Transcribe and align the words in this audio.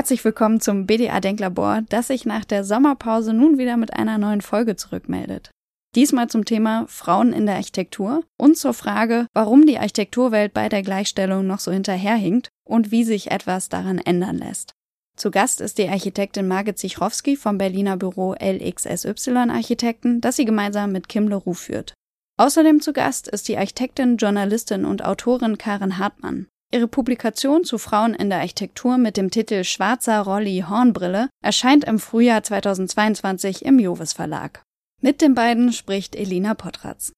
Herzlich 0.00 0.24
willkommen 0.24 0.62
zum 0.62 0.86
BDA 0.86 1.20
Denklabor, 1.20 1.82
das 1.90 2.06
sich 2.06 2.24
nach 2.24 2.46
der 2.46 2.64
Sommerpause 2.64 3.34
nun 3.34 3.58
wieder 3.58 3.76
mit 3.76 3.92
einer 3.92 4.16
neuen 4.16 4.40
Folge 4.40 4.74
zurückmeldet. 4.74 5.50
Diesmal 5.94 6.30
zum 6.30 6.46
Thema 6.46 6.86
Frauen 6.88 7.34
in 7.34 7.44
der 7.44 7.56
Architektur 7.56 8.24
und 8.38 8.56
zur 8.56 8.72
Frage, 8.72 9.26
warum 9.34 9.66
die 9.66 9.76
Architekturwelt 9.76 10.54
bei 10.54 10.70
der 10.70 10.80
Gleichstellung 10.80 11.46
noch 11.46 11.58
so 11.58 11.70
hinterherhinkt 11.70 12.48
und 12.66 12.90
wie 12.90 13.04
sich 13.04 13.30
etwas 13.30 13.68
daran 13.68 13.98
ändern 13.98 14.38
lässt. 14.38 14.72
Zu 15.18 15.30
Gast 15.30 15.60
ist 15.60 15.76
die 15.76 15.90
Architektin 15.90 16.48
Margit 16.48 16.78
Sichrowski 16.78 17.36
vom 17.36 17.58
Berliner 17.58 17.98
Büro 17.98 18.34
LXSY 18.40 19.50
Architekten, 19.50 20.22
das 20.22 20.36
sie 20.36 20.46
gemeinsam 20.46 20.92
mit 20.92 21.10
Kim 21.10 21.28
Leroux 21.28 21.52
führt. 21.52 21.92
Außerdem 22.38 22.80
zu 22.80 22.94
Gast 22.94 23.28
ist 23.28 23.48
die 23.48 23.58
Architektin, 23.58 24.16
Journalistin 24.16 24.86
und 24.86 25.04
Autorin 25.04 25.58
Karen 25.58 25.98
Hartmann. 25.98 26.46
Ihre 26.72 26.86
Publikation 26.86 27.64
zu 27.64 27.78
Frauen 27.78 28.14
in 28.14 28.30
der 28.30 28.38
Architektur 28.38 28.96
mit 28.96 29.16
dem 29.16 29.32
Titel 29.32 29.64
Schwarzer 29.64 30.20
Rolli 30.20 30.64
Hornbrille 30.68 31.28
erscheint 31.42 31.84
im 31.84 31.98
Frühjahr 31.98 32.44
2022 32.44 33.64
im 33.64 33.80
Jovis 33.80 34.12
Verlag. 34.12 34.62
Mit 35.02 35.20
den 35.20 35.34
beiden 35.34 35.72
spricht 35.72 36.14
Elina 36.14 36.54
Potratz. 36.54 37.12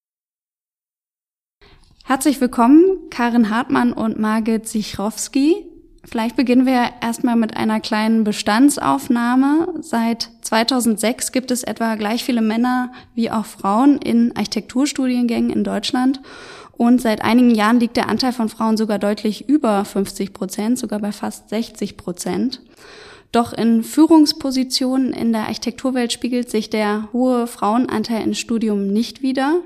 Herzlich 2.05 2.41
willkommen, 2.41 3.11
Karin 3.11 3.51
Hartmann 3.51 3.93
und 3.93 4.19
Margit 4.19 4.67
Sichrowski. 4.69 5.67
Vielleicht 6.05 6.35
beginnen 6.35 6.67
wir 6.67 6.91
erstmal 7.03 7.37
mit 7.37 7.55
einer 7.55 7.79
kleinen 7.79 8.25
Bestandsaufnahme. 8.25 9.69
Seit 9.83 10.31
2006 10.41 11.31
gibt 11.31 11.51
es 11.51 11.63
etwa 11.63 11.95
gleich 11.97 12.25
viele 12.25 12.43
Männer 12.43 12.91
wie 13.15 13.31
auch 13.31 13.45
Frauen 13.45 13.99
in 13.99 14.35
Architekturstudiengängen 14.35 15.51
in 15.51 15.63
Deutschland. 15.63 16.21
Und 16.73 17.01
seit 17.01 17.23
einigen 17.23 17.55
Jahren 17.55 17.81
liegt 17.81 17.97
der 17.97 18.09
Anteil 18.09 18.33
von 18.33 18.49
Frauen 18.49 18.77
sogar 18.77 18.99
deutlich 18.99 19.49
über 19.49 19.85
50 19.85 20.33
Prozent, 20.33 20.79
sogar 20.79 20.99
bei 21.01 21.13
fast 21.13 21.51
60 21.51 21.97
Prozent. 21.97 22.61
Doch 23.31 23.53
in 23.53 23.83
Führungspositionen 23.83 25.13
in 25.13 25.33
der 25.33 25.43
Architekturwelt 25.43 26.13
spiegelt 26.13 26.51
sich 26.51 26.69
der 26.69 27.09
hohe 27.13 27.47
Frauenanteil 27.47 28.23
im 28.23 28.35
Studium 28.35 28.89
nicht 28.93 29.23
wider, 29.23 29.61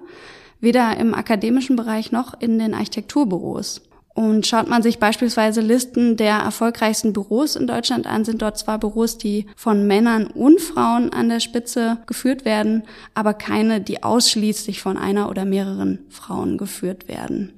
weder 0.61 0.97
im 0.97 1.15
akademischen 1.15 1.75
Bereich 1.77 2.13
noch 2.13 2.41
in 2.41 2.59
den 2.59 2.75
Architekturbüros. 2.75 3.83
Und 4.17 4.47
schaut 4.47 4.67
man 4.67 4.83
sich 4.83 4.99
beispielsweise 4.99 5.61
Listen 5.61 6.17
der 6.17 6.37
erfolgreichsten 6.37 7.13
Büros 7.13 7.55
in 7.55 7.67
Deutschland 7.67 8.07
an, 8.07 8.25
sind 8.25 8.41
dort 8.41 8.57
zwar 8.57 8.79
Büros, 8.79 9.19
die 9.19 9.45
von 9.57 9.87
Männern 9.87 10.27
und 10.27 10.59
Frauen 10.59 11.13
an 11.13 11.29
der 11.29 11.39
Spitze 11.39 11.99
geführt 12.07 12.47
werden, 12.47 12.85
aber 13.13 13.35
keine, 13.35 13.83
die 13.83 14.03
ausschließlich 14.03 14.81
von 14.81 14.97
einer 14.97 15.29
oder 15.29 15.45
mehreren 15.45 15.99
Frauen 16.09 16.57
geführt 16.57 17.09
werden. 17.09 17.53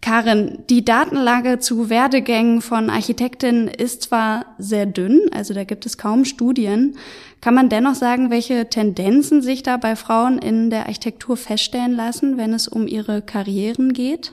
Karin, 0.00 0.58
die 0.68 0.84
Datenlage 0.84 1.60
zu 1.60 1.88
Werdegängen 1.88 2.60
von 2.60 2.90
Architektinnen 2.90 3.68
ist 3.68 4.02
zwar 4.02 4.46
sehr 4.58 4.86
dünn, 4.86 5.20
also 5.32 5.54
da 5.54 5.62
gibt 5.62 5.86
es 5.86 5.98
kaum 5.98 6.24
Studien. 6.24 6.96
Kann 7.40 7.54
man 7.54 7.68
dennoch 7.68 7.94
sagen, 7.94 8.28
welche 8.28 8.68
Tendenzen 8.68 9.40
sich 9.40 9.62
da 9.62 9.76
bei 9.76 9.94
Frauen 9.94 10.38
in 10.38 10.70
der 10.70 10.86
Architektur 10.86 11.36
feststellen 11.36 11.94
lassen, 11.94 12.38
wenn 12.38 12.52
es 12.52 12.66
um 12.66 12.88
ihre 12.88 13.22
Karrieren 13.22 13.92
geht? 13.92 14.32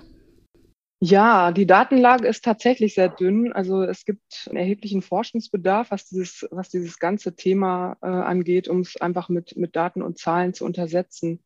Ja, 1.04 1.52
die 1.52 1.66
Datenlage 1.66 2.28
ist 2.28 2.46
tatsächlich 2.46 2.94
sehr 2.94 3.10
dünn. 3.10 3.52
Also 3.52 3.82
es 3.82 4.06
gibt 4.06 4.46
einen 4.48 4.58
erheblichen 4.58 5.02
Forschungsbedarf, 5.02 5.90
was 5.90 6.06
dieses, 6.06 6.48
was 6.52 6.70
dieses 6.70 7.00
ganze 7.00 7.36
Thema 7.36 7.98
äh, 8.04 8.06
angeht, 8.06 8.68
um 8.68 8.82
es 8.82 9.02
einfach 9.02 9.28
mit, 9.28 9.58
mit 9.58 9.76
Daten 9.76 10.04
und 10.04 10.20
Zahlen 10.20 10.54
zu 10.54 10.64
untersetzen. 10.64 11.40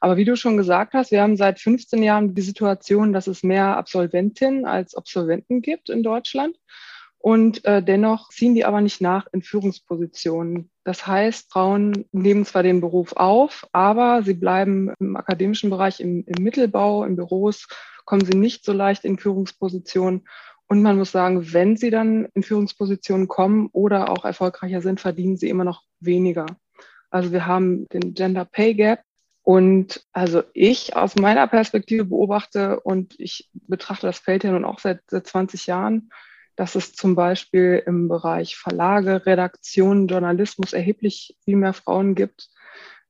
Aber 0.00 0.18
wie 0.18 0.26
du 0.26 0.36
schon 0.36 0.58
gesagt 0.58 0.92
hast, 0.92 1.10
wir 1.10 1.22
haben 1.22 1.38
seit 1.38 1.58
15 1.58 2.02
Jahren 2.02 2.34
die 2.34 2.42
Situation, 2.42 3.14
dass 3.14 3.28
es 3.28 3.42
mehr 3.42 3.78
Absolventinnen 3.78 4.66
als 4.66 4.94
Absolventen 4.94 5.62
gibt 5.62 5.88
in 5.88 6.02
Deutschland. 6.02 6.54
Und 7.18 7.64
äh, 7.64 7.82
dennoch 7.82 8.28
ziehen 8.30 8.54
die 8.54 8.64
aber 8.64 8.80
nicht 8.80 9.00
nach 9.00 9.26
in 9.32 9.42
Führungspositionen. 9.42 10.70
Das 10.84 11.06
heißt, 11.06 11.50
Frauen 11.50 12.04
nehmen 12.12 12.44
zwar 12.44 12.62
den 12.62 12.80
Beruf 12.80 13.12
auf, 13.14 13.66
aber 13.72 14.22
sie 14.22 14.34
bleiben 14.34 14.94
im 15.00 15.16
akademischen 15.16 15.68
Bereich, 15.68 16.00
im, 16.00 16.24
im 16.26 16.42
Mittelbau, 16.42 17.04
in 17.04 17.16
Büros 17.16 17.66
kommen 18.04 18.24
sie 18.24 18.38
nicht 18.38 18.64
so 18.64 18.72
leicht 18.72 19.04
in 19.04 19.18
Führungspositionen. 19.18 20.26
Und 20.68 20.82
man 20.82 20.96
muss 20.96 21.12
sagen, 21.12 21.52
wenn 21.52 21.76
sie 21.76 21.90
dann 21.90 22.26
in 22.34 22.42
Führungspositionen 22.42 23.26
kommen 23.26 23.68
oder 23.72 24.10
auch 24.10 24.24
erfolgreicher 24.24 24.80
sind, 24.80 25.00
verdienen 25.00 25.36
sie 25.36 25.48
immer 25.48 25.64
noch 25.64 25.82
weniger. 25.98 26.46
Also 27.10 27.32
wir 27.32 27.46
haben 27.46 27.88
den 27.88 28.14
Gender 28.14 28.44
Pay 28.44 28.74
Gap. 28.74 29.02
Und 29.42 30.06
also 30.12 30.42
ich 30.52 30.94
aus 30.94 31.16
meiner 31.16 31.46
Perspektive 31.46 32.04
beobachte 32.04 32.80
und 32.80 33.14
ich 33.18 33.48
betrachte 33.52 34.06
das 34.06 34.18
Feld 34.18 34.44
ja 34.44 34.52
nun 34.52 34.66
auch 34.66 34.78
seit, 34.78 35.00
seit 35.08 35.26
20 35.26 35.66
Jahren, 35.66 36.10
dass 36.58 36.74
es 36.74 36.92
zum 36.92 37.14
Beispiel 37.14 37.82
im 37.86 38.08
Bereich 38.08 38.56
Verlage, 38.56 39.24
Redaktionen, 39.26 40.08
Journalismus 40.08 40.72
erheblich 40.72 41.36
viel 41.44 41.56
mehr 41.56 41.72
Frauen 41.72 42.14
gibt 42.14 42.50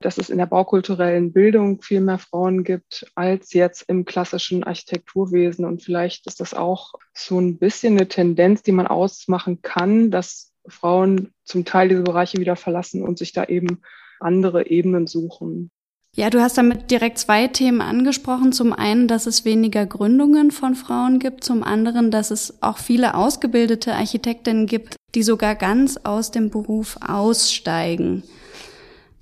dass 0.01 0.17
es 0.17 0.29
in 0.29 0.37
der 0.37 0.45
baukulturellen 0.45 1.33
Bildung 1.33 1.81
viel 1.81 1.99
mehr 1.99 2.19
Frauen 2.19 2.63
gibt 2.63 3.05
als 3.15 3.53
jetzt 3.53 3.83
im 3.89 4.05
klassischen 4.05 4.63
Architekturwesen. 4.63 5.65
Und 5.65 5.83
vielleicht 5.83 6.25
ist 6.25 6.39
das 6.39 6.53
auch 6.53 6.93
so 7.13 7.39
ein 7.39 7.57
bisschen 7.57 7.97
eine 7.97 8.07
Tendenz, 8.07 8.63
die 8.63 8.71
man 8.71 8.87
ausmachen 8.87 9.61
kann, 9.61 10.09
dass 10.09 10.53
Frauen 10.67 11.33
zum 11.43 11.65
Teil 11.65 11.89
diese 11.89 12.03
Bereiche 12.03 12.37
wieder 12.37 12.55
verlassen 12.55 13.03
und 13.03 13.17
sich 13.17 13.33
da 13.33 13.43
eben 13.45 13.81
andere 14.21 14.67
Ebenen 14.67 15.05
suchen. 15.05 15.69
Ja, 16.15 16.29
du 16.29 16.41
hast 16.41 16.57
damit 16.57 16.91
direkt 16.91 17.19
zwei 17.19 17.47
Themen 17.47 17.81
angesprochen. 17.81 18.51
Zum 18.51 18.73
einen, 18.73 19.07
dass 19.07 19.25
es 19.25 19.45
weniger 19.45 19.85
Gründungen 19.85 20.51
von 20.51 20.75
Frauen 20.75 21.19
gibt. 21.19 21.43
Zum 21.43 21.63
anderen, 21.63 22.11
dass 22.11 22.31
es 22.31 22.61
auch 22.61 22.77
viele 22.77 23.15
ausgebildete 23.15 23.93
Architektinnen 23.93 24.65
gibt, 24.65 24.95
die 25.15 25.23
sogar 25.23 25.55
ganz 25.55 25.97
aus 26.03 26.31
dem 26.31 26.49
Beruf 26.49 26.97
aussteigen. 27.01 28.23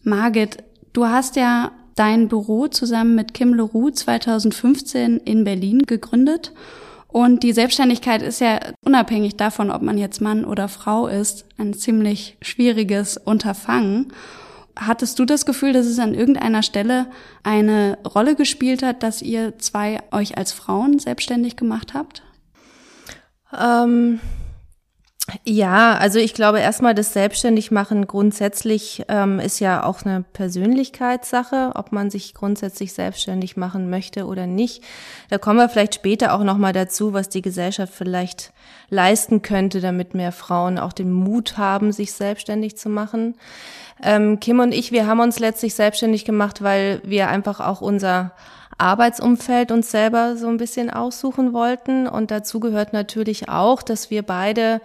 Margit, 0.04 0.64
Du 0.98 1.06
hast 1.06 1.36
ja 1.36 1.74
dein 1.94 2.28
Büro 2.28 2.68
zusammen 2.70 3.14
mit 3.14 3.36
Kim 3.36 3.54
Leroux 3.54 3.92
2015 3.92 5.18
in 5.18 5.44
Berlin 5.44 5.84
gegründet. 5.84 6.54
Und 7.08 7.44
die 7.44 7.54
Selbstständigkeit 7.54 8.24
ist 8.24 8.42
ja 8.42 8.60
unabhängig 8.84 9.36
davon, 9.36 9.70
ob 9.70 9.84
man 9.84 10.00
jetzt 10.00 10.22
Mann 10.22 10.44
oder 10.44 10.70
Frau 10.70 11.06
ist, 11.06 11.46
ein 11.60 11.76
ziemlich 11.76 12.36
schwieriges 12.42 13.18
Unterfangen. 13.18 14.12
Hattest 14.80 15.18
du 15.18 15.26
das 15.26 15.46
Gefühl, 15.46 15.74
dass 15.74 15.88
es 15.88 16.00
an 16.00 16.14
irgendeiner 16.14 16.62
Stelle 16.62 17.08
eine 17.44 17.98
Rolle 18.06 18.36
gespielt 18.36 18.84
hat, 18.84 19.02
dass 19.02 19.22
ihr 19.22 19.58
zwei 19.58 20.00
euch 20.12 20.38
als 20.38 20.52
Frauen 20.52 21.00
selbstständig 21.00 21.56
gemacht 21.56 21.94
habt? 21.94 22.22
Ähm, 23.58 24.20
ja, 25.44 25.98
also 25.98 26.20
ich 26.20 26.34
glaube 26.34 26.60
erstmal, 26.60 26.96
das 26.96 27.12
Selbstständigmachen 27.12 28.08
grundsätzlich 28.08 29.04
ähm, 29.10 29.40
ist 29.40 29.60
ja 29.60 29.84
auch 29.84 30.04
eine 30.04 30.24
Persönlichkeitssache, 30.24 31.72
ob 31.76 31.92
man 31.92 32.10
sich 32.10 32.34
grundsätzlich 32.34 32.94
selbstständig 32.94 33.58
machen 33.58 33.90
möchte 33.90 34.26
oder 34.26 34.48
nicht. 34.48 34.84
Da 35.30 35.38
kommen 35.38 35.60
wir 35.60 35.68
vielleicht 35.68 35.96
später 35.96 36.34
auch 36.34 36.44
nochmal 36.44 36.72
dazu, 36.72 37.12
was 37.12 37.28
die 37.28 37.42
Gesellschaft 37.42 37.94
vielleicht 37.94 38.54
leisten 38.90 39.42
könnte, 39.42 39.82
damit 39.82 40.14
mehr 40.14 40.32
Frauen 40.32 40.80
auch 40.80 40.94
den 40.94 41.12
Mut 41.12 41.58
haben, 41.58 41.92
sich 41.92 42.14
selbstständig 42.14 42.78
zu 42.78 42.88
machen. 42.88 43.36
Ähm, 44.02 44.40
Kim 44.40 44.60
und 44.60 44.74
ich, 44.74 44.94
wir 44.94 45.08
haben 45.08 45.20
uns 45.20 45.40
letztlich 45.40 45.74
selbstständig 45.74 46.24
gemacht, 46.24 46.62
weil 46.62 47.02
wir 47.04 47.28
einfach 47.28 47.60
auch 47.60 47.82
unser 47.82 48.32
Arbeitsumfeld 48.78 49.72
uns 49.72 49.92
selber 49.92 50.38
so 50.38 50.48
ein 50.48 50.58
bisschen 50.58 50.90
aussuchen 50.90 51.52
wollten. 51.52 52.08
Und 52.08 52.32
dazu 52.32 52.60
gehört 52.62 52.94
natürlich 52.94 53.50
auch, 53.50 53.82
dass 53.82 54.10
wir 54.10 54.22
beide 54.22 54.82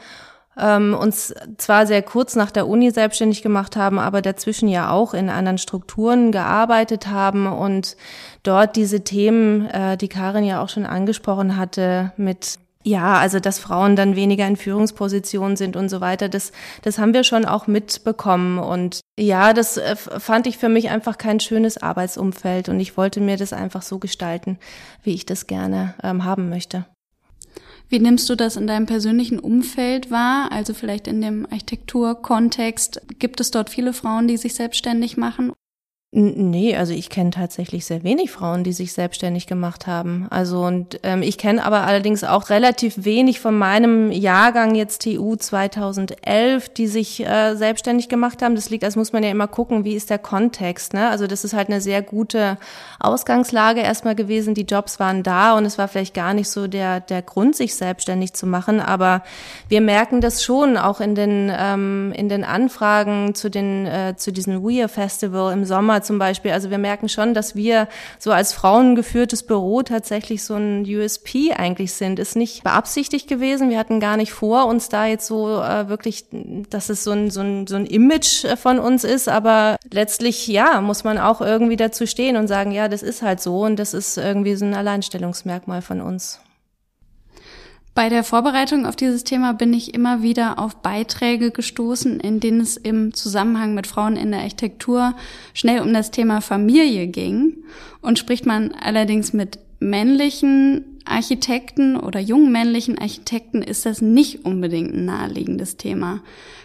ähm, 0.58 0.94
uns 0.94 1.34
zwar 1.56 1.86
sehr 1.86 2.02
kurz 2.02 2.36
nach 2.36 2.50
der 2.50 2.68
Uni 2.68 2.90
selbstständig 2.90 3.42
gemacht 3.42 3.76
haben, 3.76 3.98
aber 3.98 4.22
dazwischen 4.22 4.68
ja 4.68 4.90
auch 4.90 5.14
in 5.14 5.30
anderen 5.30 5.58
Strukturen 5.58 6.32
gearbeitet 6.32 7.06
haben 7.06 7.46
und 7.46 7.96
dort 8.42 8.76
diese 8.76 9.02
Themen, 9.02 9.66
äh, 9.66 9.96
die 9.96 10.08
Karin 10.08 10.44
ja 10.44 10.62
auch 10.62 10.68
schon 10.68 10.86
angesprochen 10.86 11.56
hatte, 11.56 12.12
mit 12.16 12.58
ja, 12.84 13.14
also 13.14 13.38
dass 13.38 13.58
Frauen 13.58 13.96
dann 13.96 14.16
weniger 14.16 14.46
in 14.46 14.56
Führungspositionen 14.56 15.56
sind 15.56 15.76
und 15.76 15.88
so 15.88 16.00
weiter, 16.00 16.28
das, 16.28 16.52
das 16.82 16.98
haben 16.98 17.14
wir 17.14 17.24
schon 17.24 17.44
auch 17.44 17.66
mitbekommen. 17.66 18.58
Und 18.58 19.00
ja, 19.18 19.52
das 19.52 19.76
äh, 19.76 19.94
fand 19.96 20.46
ich 20.46 20.58
für 20.58 20.68
mich 20.68 20.90
einfach 20.90 21.18
kein 21.18 21.40
schönes 21.40 21.78
Arbeitsumfeld 21.78 22.68
und 22.68 22.80
ich 22.80 22.96
wollte 22.96 23.20
mir 23.20 23.36
das 23.36 23.52
einfach 23.52 23.82
so 23.82 23.98
gestalten, 23.98 24.58
wie 25.02 25.14
ich 25.14 25.26
das 25.26 25.46
gerne 25.46 25.94
ähm, 26.02 26.24
haben 26.24 26.48
möchte. 26.48 26.84
Wie 27.92 27.98
nimmst 27.98 28.30
du 28.30 28.36
das 28.36 28.56
in 28.56 28.66
deinem 28.66 28.86
persönlichen 28.86 29.38
Umfeld 29.38 30.10
wahr? 30.10 30.50
Also 30.50 30.72
vielleicht 30.72 31.06
in 31.06 31.20
dem 31.20 31.44
Architekturkontext. 31.44 33.02
Gibt 33.18 33.38
es 33.38 33.50
dort 33.50 33.68
viele 33.68 33.92
Frauen, 33.92 34.28
die 34.28 34.38
sich 34.38 34.54
selbstständig 34.54 35.18
machen? 35.18 35.52
Nee, 36.14 36.76
also 36.76 36.92
ich 36.92 37.08
kenne 37.08 37.30
tatsächlich 37.30 37.86
sehr 37.86 38.02
wenig 38.02 38.30
Frauen, 38.30 38.64
die 38.64 38.74
sich 38.74 38.92
selbstständig 38.92 39.46
gemacht 39.46 39.86
haben. 39.86 40.26
Also 40.28 40.62
und 40.62 41.00
ähm, 41.04 41.22
ich 41.22 41.38
kenne 41.38 41.64
aber 41.64 41.84
allerdings 41.84 42.22
auch 42.22 42.50
relativ 42.50 43.06
wenig 43.06 43.40
von 43.40 43.56
meinem 43.56 44.12
Jahrgang 44.12 44.74
jetzt 44.74 45.04
TU 45.04 45.36
2011, 45.36 46.68
die 46.68 46.86
sich 46.86 47.26
äh, 47.26 47.54
selbstständig 47.54 48.10
gemacht 48.10 48.42
haben. 48.42 48.56
Das 48.56 48.68
liegt, 48.68 48.84
also 48.84 48.98
muss 48.98 49.14
man 49.14 49.22
ja 49.22 49.30
immer 49.30 49.48
gucken, 49.48 49.86
wie 49.86 49.94
ist 49.94 50.10
der 50.10 50.18
Kontext. 50.18 50.92
Ne? 50.92 51.08
Also 51.08 51.26
das 51.26 51.44
ist 51.44 51.54
halt 51.54 51.70
eine 51.70 51.80
sehr 51.80 52.02
gute 52.02 52.58
Ausgangslage 53.00 53.80
erstmal 53.80 54.14
gewesen. 54.14 54.52
Die 54.52 54.66
Jobs 54.66 55.00
waren 55.00 55.22
da 55.22 55.56
und 55.56 55.64
es 55.64 55.78
war 55.78 55.88
vielleicht 55.88 56.12
gar 56.12 56.34
nicht 56.34 56.50
so 56.50 56.66
der 56.66 57.00
der 57.00 57.22
Grund, 57.22 57.56
sich 57.56 57.74
selbstständig 57.74 58.34
zu 58.34 58.46
machen. 58.46 58.80
Aber 58.80 59.22
wir 59.70 59.80
merken 59.80 60.20
das 60.20 60.44
schon 60.44 60.76
auch 60.76 61.00
in 61.00 61.14
den 61.14 61.50
ähm, 61.58 62.12
in 62.14 62.28
den 62.28 62.44
Anfragen 62.44 63.34
zu 63.34 63.48
den 63.48 63.86
äh, 63.86 64.14
zu 64.18 64.30
diesem 64.30 64.62
Weir 64.62 64.90
Festival 64.90 65.54
im 65.54 65.64
Sommer 65.64 66.01
zum 66.02 66.18
Beispiel. 66.18 66.52
Also 66.52 66.70
wir 66.70 66.78
merken 66.78 67.08
schon, 67.08 67.34
dass 67.34 67.54
wir 67.54 67.88
so 68.18 68.32
als 68.32 68.52
frauengeführtes 68.52 69.42
Büro 69.44 69.82
tatsächlich 69.82 70.44
so 70.44 70.54
ein 70.54 70.84
USP 70.84 71.52
eigentlich 71.52 71.92
sind. 71.94 72.18
Ist 72.18 72.36
nicht 72.36 72.62
beabsichtigt 72.64 73.28
gewesen. 73.28 73.70
Wir 73.70 73.78
hatten 73.78 74.00
gar 74.00 74.16
nicht 74.16 74.32
vor, 74.32 74.66
uns 74.66 74.88
da 74.88 75.06
jetzt 75.06 75.26
so 75.26 75.60
äh, 75.62 75.88
wirklich, 75.88 76.26
dass 76.70 76.88
es 76.88 77.04
so 77.04 77.12
ein, 77.12 77.30
so, 77.30 77.40
ein, 77.40 77.66
so 77.66 77.76
ein 77.76 77.86
Image 77.86 78.44
äh, 78.44 78.56
von 78.56 78.78
uns 78.78 79.04
ist. 79.04 79.28
Aber 79.28 79.76
letztlich, 79.92 80.46
ja, 80.46 80.80
muss 80.80 81.04
man 81.04 81.18
auch 81.18 81.40
irgendwie 81.40 81.76
dazu 81.76 82.06
stehen 82.06 82.36
und 82.36 82.48
sagen, 82.48 82.72
ja, 82.72 82.88
das 82.88 83.02
ist 83.02 83.22
halt 83.22 83.40
so 83.40 83.64
und 83.64 83.76
das 83.76 83.94
ist 83.94 84.16
irgendwie 84.18 84.54
so 84.54 84.64
ein 84.64 84.74
Alleinstellungsmerkmal 84.74 85.82
von 85.82 86.00
uns. 86.00 86.40
Bei 87.94 88.08
der 88.08 88.24
Vorbereitung 88.24 88.86
auf 88.86 88.96
dieses 88.96 89.22
Thema 89.22 89.52
bin 89.52 89.74
ich 89.74 89.92
immer 89.92 90.22
wieder 90.22 90.58
auf 90.58 90.76
Beiträge 90.76 91.50
gestoßen, 91.50 92.20
in 92.20 92.40
denen 92.40 92.60
es 92.62 92.78
im 92.78 93.12
Zusammenhang 93.12 93.74
mit 93.74 93.86
Frauen 93.86 94.16
in 94.16 94.30
der 94.30 94.40
Architektur 94.40 95.14
schnell 95.52 95.80
um 95.80 95.92
das 95.92 96.10
Thema 96.10 96.40
Familie 96.40 97.06
ging. 97.06 97.64
Und 98.00 98.18
spricht 98.18 98.46
man 98.46 98.72
allerdings 98.72 99.34
mit 99.34 99.58
männlichen 99.78 100.91
Architekten 101.04 101.96
oder 101.96 102.20
jungen 102.20 102.52
männlichen 102.52 102.98
Architekten, 102.98 103.62
ist 103.62 103.86
das 103.86 104.00
nicht 104.00 104.44
unbedingt 104.44 104.94
ein 104.94 105.04
naheliegendes 105.04 105.76
Thema. 105.76 106.20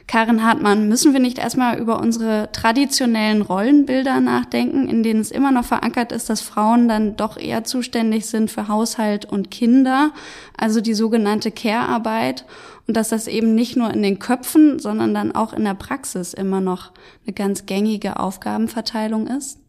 Karin 0.08 0.46
Hartmann, 0.46 0.88
müssen 0.88 1.12
wir 1.12 1.20
nicht 1.20 1.38
erstmal 1.38 1.78
über 1.80 2.00
unsere 2.00 2.50
traditionellen 2.54 3.42
Rollenbilder 3.42 4.22
nachdenken, 4.22 4.88
in 4.88 5.04
denen 5.04 5.20
es 5.20 5.32
immer 5.32 5.52
noch 5.52 5.66
verankert 5.66 6.14
ist, 6.14 6.30
dass 6.30 6.40
Frauen 6.40 6.88
dann 6.88 7.18
doch 7.18 7.38
eher 7.38 7.66
zuständig 7.66 8.26
sind 8.26 8.50
für 8.50 8.70
Haushalt 8.70 9.26
und 9.26 9.52
Kinder, 9.52 10.12
also 10.56 10.80
die 10.80 10.94
sogenannte 10.94 11.52
Care-Arbeit 11.52 12.46
und 12.88 12.96
dass 12.96 13.10
das 13.10 13.28
eben 13.28 13.54
nicht 13.54 13.76
nur 13.76 13.94
in 13.94 14.02
den 14.02 14.18
Köpfen, 14.18 14.80
sondern 14.80 15.14
dann 15.14 15.34
auch 15.34 15.52
in 15.52 15.66
der 15.66 15.74
Praxis 15.74 16.34
immer 16.34 16.62
noch 16.62 16.92
eine 17.26 17.34
ganz 17.34 17.66
gängige 17.66 18.18
Aufgabenverteilung 18.18 19.28
ist? 19.28 19.60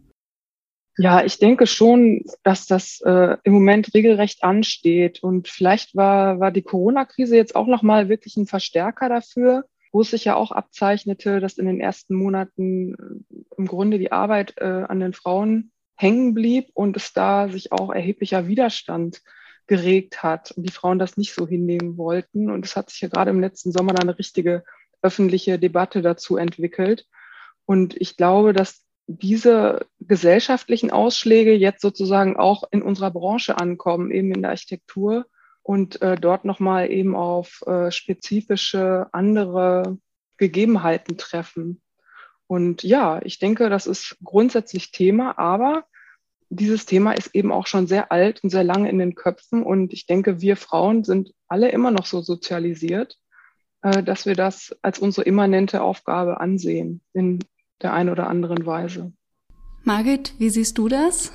Ja, 1.00 1.25
ich 1.25 1.39
denke 1.39 1.69
schon, 1.69 2.25
dass 2.43 2.67
das 2.67 3.00
äh, 3.05 3.37
im 3.45 3.53
Moment 3.53 3.95
regelrecht 3.95 4.43
ansteht. 4.43 5.23
Und 5.23 5.47
vielleicht 5.47 5.95
war, 5.95 6.41
war 6.41 6.50
die 6.50 6.62
Corona-Krise 6.62 7.37
jetzt 7.37 7.55
auch 7.55 7.69
nochmal 7.69 8.09
wirklich 8.09 8.37
ein 8.37 8.49
Verstärker 8.49 9.09
dafür, 9.09 9.65
wo 9.93 10.00
es 10.00 10.11
sich 10.11 10.25
ja 10.25 10.35
auch 10.35 10.50
abzeichnete, 10.50 11.39
dass 11.39 11.56
in 11.56 11.67
den 11.67 11.81
ersten 11.81 12.17
Monaten 12.17 12.95
äh, 12.95 13.37
im 13.56 13.67
Grunde 13.67 14.00
die 14.00 14.11
Arbeit 14.11 14.55
äh, 14.59 14.65
an 14.65 14.99
den 14.99 15.12
Frauen 15.12 15.71
hängen 15.95 16.35
blieb 16.35 16.71
und 16.75 16.97
es 16.97 17.12
da 17.12 17.49
sich 17.49 17.71
auch 17.71 17.93
erheblicher 17.93 18.49
Widerstand 18.49 19.23
geregt 19.69 20.25
hat 20.25 20.51
und 20.51 20.65
die 20.65 20.73
Frauen 20.73 20.99
das 20.99 21.17
nicht 21.17 21.33
so 21.33 21.47
hinnehmen 21.47 21.97
wollten. 21.97 22.51
Und 22.51 22.67
es 22.67 22.75
hat 22.75 22.91
sich 22.91 23.03
ja 23.03 23.09
gerade 23.09 23.31
im 23.31 23.41
letzten 23.41 23.71
Sommer 23.71 23.94
eine 24.01 24.19
richtige 24.19 24.65
öffentliche 25.01 25.61
Debatte 25.61 26.03
dazu 26.03 26.37
entwickelt. 26.37 27.06
Und 27.67 27.97
ich 28.01 28.17
glaube, 28.17 28.53
dass 28.53 28.88
diese 29.08 29.87
gesellschaftlichen 30.00 30.90
Ausschläge 30.90 31.55
jetzt 31.55 31.81
sozusagen 31.81 32.37
auch 32.37 32.64
in 32.70 32.82
unserer 32.82 33.10
Branche 33.10 33.56
ankommen, 33.58 34.10
eben 34.10 34.32
in 34.32 34.43
der 34.43 34.50
Architektur 34.50 35.26
und 35.62 36.00
äh, 36.02 36.16
dort 36.16 36.44
nochmal 36.44 36.90
eben 36.90 37.16
auf 37.16 37.62
äh, 37.66 37.90
spezifische 37.90 39.08
andere 39.12 39.99
Gegebenheiten 40.37 41.16
treffen. 41.16 41.81
Und 42.46 42.82
ja, 42.82 43.20
ich 43.25 43.38
denke, 43.38 43.70
das 43.70 43.87
ist 43.87 44.16
grundsätzlich 44.22 44.93
Thema, 44.93 45.38
aber 45.38 45.84
dieses 46.50 46.87
Thema 46.87 47.12
ist 47.12 47.34
eben 47.34 47.50
auch 47.50 47.66
schon 47.66 47.87
sehr 47.87 48.12
alt 48.12 48.43
und 48.44 48.50
sehr 48.50 48.64
lange 48.64 48.90
in 48.90 48.99
den 48.99 49.14
Köpfen. 49.14 49.62
Und 49.62 49.93
ich 49.93 50.06
denke, 50.06 50.40
wir 50.40 50.56
Frauen 50.56 51.05
sind 51.05 51.32
alle 51.49 51.70
immer 51.70 51.90
noch 51.90 52.06
so 52.06 52.20
sozialisiert, 52.20 53.19
äh, 53.82 54.02
dass 54.02 54.26
wir 54.26 54.34
das 54.34 54.76
als 54.82 54.99
unsere 54.99 55.26
immanente 55.26 55.82
Aufgabe 55.82 56.40
ansehen 56.40 57.00
in 57.14 57.38
der 57.83 57.93
einen 57.93 58.11
oder 58.11 58.29
anderen 58.29 58.67
Weise. 58.67 59.13
Margit, 59.85 60.35
wie 60.39 60.51
siehst 60.51 60.79
du 60.79 60.89
das? 60.89 61.33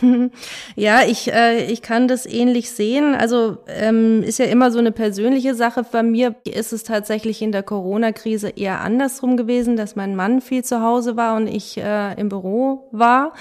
Ja, 0.76 1.02
ich, 1.06 1.32
äh, 1.32 1.66
ich 1.66 1.82
kann 1.82 2.08
das 2.08 2.26
ähnlich 2.26 2.70
sehen. 2.70 3.14
Also 3.14 3.58
ähm, 3.66 4.22
ist 4.22 4.38
ja 4.38 4.46
immer 4.46 4.70
so 4.70 4.78
eine 4.78 4.92
persönliche 4.92 5.54
Sache. 5.54 5.84
Bei 5.90 6.02
mir 6.02 6.34
ist 6.44 6.72
es 6.72 6.82
tatsächlich 6.84 7.42
in 7.42 7.52
der 7.52 7.62
Corona-Krise 7.62 8.50
eher 8.50 8.80
andersrum 8.80 9.36
gewesen, 9.36 9.76
dass 9.76 9.96
mein 9.96 10.16
Mann 10.16 10.40
viel 10.40 10.64
zu 10.64 10.82
Hause 10.82 11.16
war 11.16 11.36
und 11.36 11.46
ich 11.46 11.76
äh, 11.78 12.14
im 12.14 12.28
Büro 12.28 12.88
war. 12.92 13.32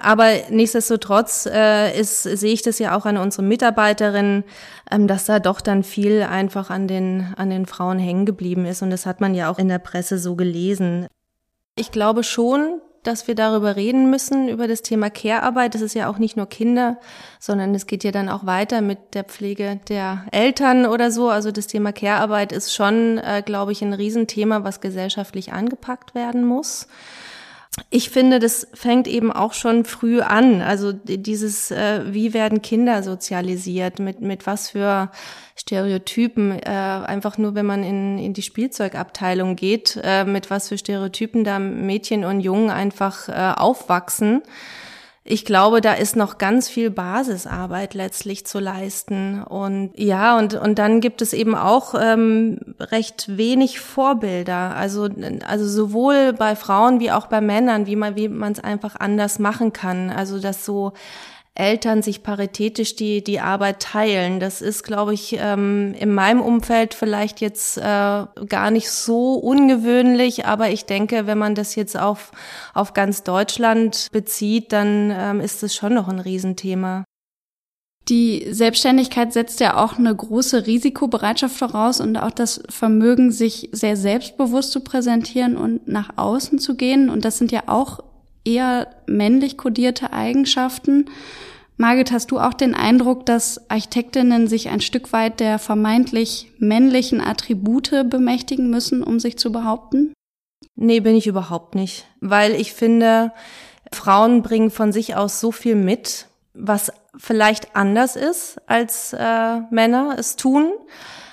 Aber 0.00 0.28
nichtsdestotrotz 0.50 1.48
äh, 1.50 1.98
ist, 1.98 2.22
sehe 2.24 2.52
ich 2.52 2.60
das 2.60 2.78
ja 2.78 2.94
auch 2.94 3.06
an 3.06 3.16
unseren 3.16 3.48
Mitarbeiterinnen, 3.48 4.44
ähm, 4.90 5.06
dass 5.06 5.24
da 5.24 5.38
doch 5.38 5.62
dann 5.62 5.82
viel 5.82 6.22
einfach 6.22 6.68
an 6.68 6.86
den, 6.86 7.32
an 7.36 7.48
den 7.48 7.64
Frauen 7.64 7.98
hängen 7.98 8.26
geblieben 8.26 8.66
ist. 8.66 8.82
Und 8.82 8.90
das 8.90 9.06
hat 9.06 9.22
man 9.22 9.34
ja 9.34 9.50
auch 9.50 9.58
in 9.58 9.68
der 9.68 9.78
Presse 9.78 10.18
so 10.18 10.36
gelesen. 10.36 11.06
Ich 11.78 11.92
glaube 11.92 12.24
schon, 12.24 12.80
dass 13.02 13.28
wir 13.28 13.34
darüber 13.34 13.76
reden 13.76 14.08
müssen, 14.10 14.48
über 14.48 14.66
das 14.66 14.80
Thema 14.80 15.10
Care-Arbeit. 15.10 15.74
Das 15.74 15.82
ist 15.82 15.94
ja 15.94 16.08
auch 16.08 16.16
nicht 16.16 16.36
nur 16.36 16.46
Kinder, 16.46 16.98
sondern 17.38 17.74
es 17.74 17.86
geht 17.86 18.02
ja 18.02 18.12
dann 18.12 18.30
auch 18.30 18.46
weiter 18.46 18.80
mit 18.80 19.14
der 19.14 19.24
Pflege 19.24 19.78
der 19.88 20.24
Eltern 20.32 20.86
oder 20.86 21.10
so. 21.10 21.28
Also 21.28 21.52
das 21.52 21.66
Thema 21.66 21.92
Care-Arbeit 21.92 22.50
ist 22.50 22.74
schon, 22.74 23.18
äh, 23.18 23.42
glaube 23.44 23.72
ich, 23.72 23.82
ein 23.82 23.92
Riesenthema, 23.92 24.64
was 24.64 24.80
gesellschaftlich 24.80 25.52
angepackt 25.52 26.14
werden 26.14 26.46
muss 26.46 26.88
ich 27.90 28.10
finde, 28.10 28.38
das 28.38 28.66
fängt 28.74 29.06
eben 29.06 29.30
auch 29.30 29.52
schon 29.52 29.84
früh 29.84 30.20
an. 30.20 30.62
Also 30.62 30.92
dieses, 30.92 31.70
äh, 31.70 32.02
wie 32.06 32.34
werden 32.34 32.62
Kinder 32.62 33.02
sozialisiert, 33.02 33.98
mit, 33.98 34.20
mit 34.20 34.46
was 34.46 34.70
für 34.70 35.10
Stereotypen, 35.56 36.52
äh, 36.52 36.70
einfach 36.70 37.38
nur, 37.38 37.54
wenn 37.54 37.66
man 37.66 37.84
in, 37.84 38.18
in 38.18 38.34
die 38.34 38.42
Spielzeugabteilung 38.42 39.56
geht, 39.56 40.00
äh, 40.02 40.24
mit 40.24 40.50
was 40.50 40.68
für 40.68 40.78
Stereotypen 40.78 41.44
da 41.44 41.58
Mädchen 41.58 42.24
und 42.24 42.40
Jungen 42.40 42.70
einfach 42.70 43.28
äh, 43.28 43.54
aufwachsen 43.56 44.42
ich 45.28 45.44
glaube, 45.44 45.80
da 45.80 45.92
ist 45.92 46.14
noch 46.14 46.38
ganz 46.38 46.68
viel 46.68 46.90
Basisarbeit 46.90 47.94
letztlich 47.94 48.46
zu 48.46 48.60
leisten. 48.60 49.42
Und 49.42 49.90
ja, 49.96 50.38
und, 50.38 50.54
und 50.54 50.78
dann 50.78 51.00
gibt 51.00 51.20
es 51.20 51.32
eben 51.32 51.54
auch 51.54 51.94
ähm, 52.00 52.58
recht 52.78 53.36
wenig 53.36 53.80
Vorbilder. 53.80 54.76
Also, 54.76 55.08
also 55.46 55.68
sowohl 55.68 56.32
bei 56.32 56.54
Frauen 56.54 57.00
wie 57.00 57.10
auch 57.10 57.26
bei 57.26 57.40
Männern, 57.40 57.86
wie 57.86 57.96
man 57.96 58.14
wie 58.14 58.28
man 58.28 58.52
es 58.52 58.60
einfach 58.60 58.96
anders 58.98 59.38
machen 59.38 59.72
kann. 59.72 60.10
Also 60.10 60.38
dass 60.38 60.64
so 60.64 60.92
Eltern 61.56 62.02
sich 62.02 62.22
paritätisch 62.22 62.96
die, 62.96 63.24
die 63.24 63.40
Arbeit 63.40 63.80
teilen. 63.80 64.40
Das 64.40 64.60
ist, 64.60 64.82
glaube 64.84 65.14
ich, 65.14 65.36
ähm, 65.40 65.94
in 65.98 66.12
meinem 66.12 66.40
Umfeld 66.40 66.94
vielleicht 66.94 67.40
jetzt 67.40 67.78
äh, 67.78 67.80
gar 67.82 68.70
nicht 68.70 68.90
so 68.90 69.34
ungewöhnlich, 69.34 70.46
aber 70.46 70.70
ich 70.70 70.84
denke, 70.84 71.26
wenn 71.26 71.38
man 71.38 71.54
das 71.54 71.74
jetzt 71.74 71.98
auf, 71.98 72.30
auf 72.74 72.92
ganz 72.92 73.22
Deutschland 73.22 74.08
bezieht, 74.12 74.72
dann 74.72 75.12
ähm, 75.16 75.40
ist 75.40 75.62
es 75.62 75.74
schon 75.74 75.94
noch 75.94 76.08
ein 76.08 76.20
Riesenthema. 76.20 77.04
Die 78.08 78.46
Selbstständigkeit 78.52 79.32
setzt 79.32 79.58
ja 79.58 79.82
auch 79.82 79.98
eine 79.98 80.14
große 80.14 80.66
Risikobereitschaft 80.66 81.56
voraus 81.56 82.00
und 82.00 82.16
auch 82.16 82.30
das 82.30 82.62
Vermögen, 82.68 83.32
sich 83.32 83.68
sehr 83.72 83.96
selbstbewusst 83.96 84.70
zu 84.70 84.80
präsentieren 84.80 85.56
und 85.56 85.88
nach 85.88 86.10
außen 86.16 86.60
zu 86.60 86.76
gehen. 86.76 87.10
Und 87.10 87.24
das 87.24 87.38
sind 87.38 87.50
ja 87.50 87.64
auch 87.66 87.98
eher 88.46 88.88
männlich 89.06 89.56
kodierte 89.56 90.12
Eigenschaften. 90.12 91.06
Margit, 91.76 92.10
hast 92.10 92.30
du 92.30 92.38
auch 92.38 92.54
den 92.54 92.74
Eindruck, 92.74 93.26
dass 93.26 93.70
Architektinnen 93.70 94.48
sich 94.48 94.70
ein 94.70 94.80
Stück 94.80 95.12
weit 95.12 95.40
der 95.40 95.58
vermeintlich 95.58 96.50
männlichen 96.58 97.20
Attribute 97.20 98.08
bemächtigen 98.08 98.70
müssen, 98.70 99.02
um 99.02 99.20
sich 99.20 99.36
zu 99.38 99.52
behaupten? 99.52 100.12
Nee, 100.74 101.00
bin 101.00 101.16
ich 101.16 101.26
überhaupt 101.26 101.74
nicht. 101.74 102.06
Weil 102.20 102.54
ich 102.54 102.72
finde, 102.72 103.32
Frauen 103.92 104.42
bringen 104.42 104.70
von 104.70 104.92
sich 104.92 105.16
aus 105.16 105.40
so 105.40 105.52
viel 105.52 105.74
mit, 105.74 106.26
was 106.54 106.92
vielleicht 107.18 107.76
anders 107.76 108.16
ist, 108.16 108.58
als 108.66 109.12
äh, 109.12 109.60
Männer 109.70 110.16
es 110.18 110.36
tun. 110.36 110.72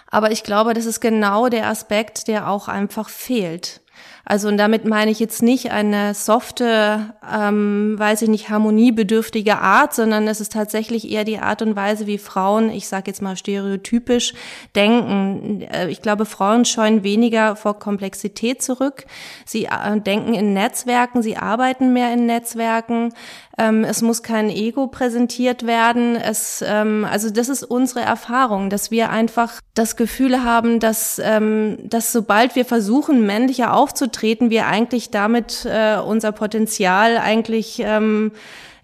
Aber 0.07 0.31
ich 0.31 0.43
glaube, 0.43 0.73
das 0.73 0.85
ist 0.85 0.99
genau 0.99 1.49
der 1.49 1.67
Aspekt, 1.67 2.27
der 2.27 2.49
auch 2.49 2.67
einfach 2.67 3.09
fehlt. 3.09 3.81
Also 4.25 4.47
und 4.47 4.57
damit 4.57 4.85
meine 4.85 5.11
ich 5.11 5.19
jetzt 5.19 5.43
nicht 5.43 5.71
eine 5.71 6.13
softe, 6.13 7.13
ähm, 7.29 7.95
weiß 7.97 8.21
ich 8.21 8.29
nicht, 8.29 8.49
harmoniebedürftige 8.49 9.57
Art, 9.57 9.93
sondern 9.93 10.29
es 10.29 10.39
ist 10.39 10.53
tatsächlich 10.53 11.11
eher 11.11 11.25
die 11.25 11.39
Art 11.39 11.61
und 11.61 11.75
Weise, 11.75 12.07
wie 12.07 12.17
Frauen, 12.17 12.69
ich 12.69 12.87
sage 12.87 13.07
jetzt 13.07 13.21
mal 13.21 13.35
stereotypisch, 13.35 14.33
denken. 14.77 15.63
Äh, 15.63 15.89
ich 15.89 16.01
glaube, 16.01 16.25
Frauen 16.25 16.63
scheuen 16.63 17.03
weniger 17.03 17.57
vor 17.57 17.79
Komplexität 17.79 18.61
zurück. 18.61 19.05
Sie 19.45 19.65
äh, 19.65 19.99
denken 19.99 20.33
in 20.33 20.53
Netzwerken, 20.53 21.21
sie 21.21 21.35
arbeiten 21.35 21.91
mehr 21.91 22.13
in 22.13 22.25
Netzwerken. 22.25 23.13
Ähm, 23.57 23.83
es 23.83 24.01
muss 24.01 24.23
kein 24.23 24.49
Ego 24.49 24.87
präsentiert 24.87 25.67
werden. 25.67 26.15
Es, 26.15 26.63
ähm, 26.65 27.05
also 27.09 27.29
das 27.29 27.49
ist 27.49 27.63
unsere 27.63 28.01
Erfahrung, 28.01 28.69
dass 28.69 28.89
wir 28.89 29.11
einfach 29.11 29.61
das 29.75 29.95
Gefühl 29.95 30.43
haben, 30.43 30.79
dass, 30.79 31.19
ähm, 31.23 31.77
dass 31.83 32.11
sobald 32.11 32.55
wir 32.55 32.65
versuchen, 32.65 33.25
männlicher 33.25 33.73
aufzutreten, 33.75 34.49
wir 34.49 34.65
eigentlich 34.65 35.11
damit 35.11 35.65
äh, 35.65 35.97
unser 35.97 36.31
Potenzial 36.31 37.17
eigentlich 37.17 37.79
ähm, 37.85 38.31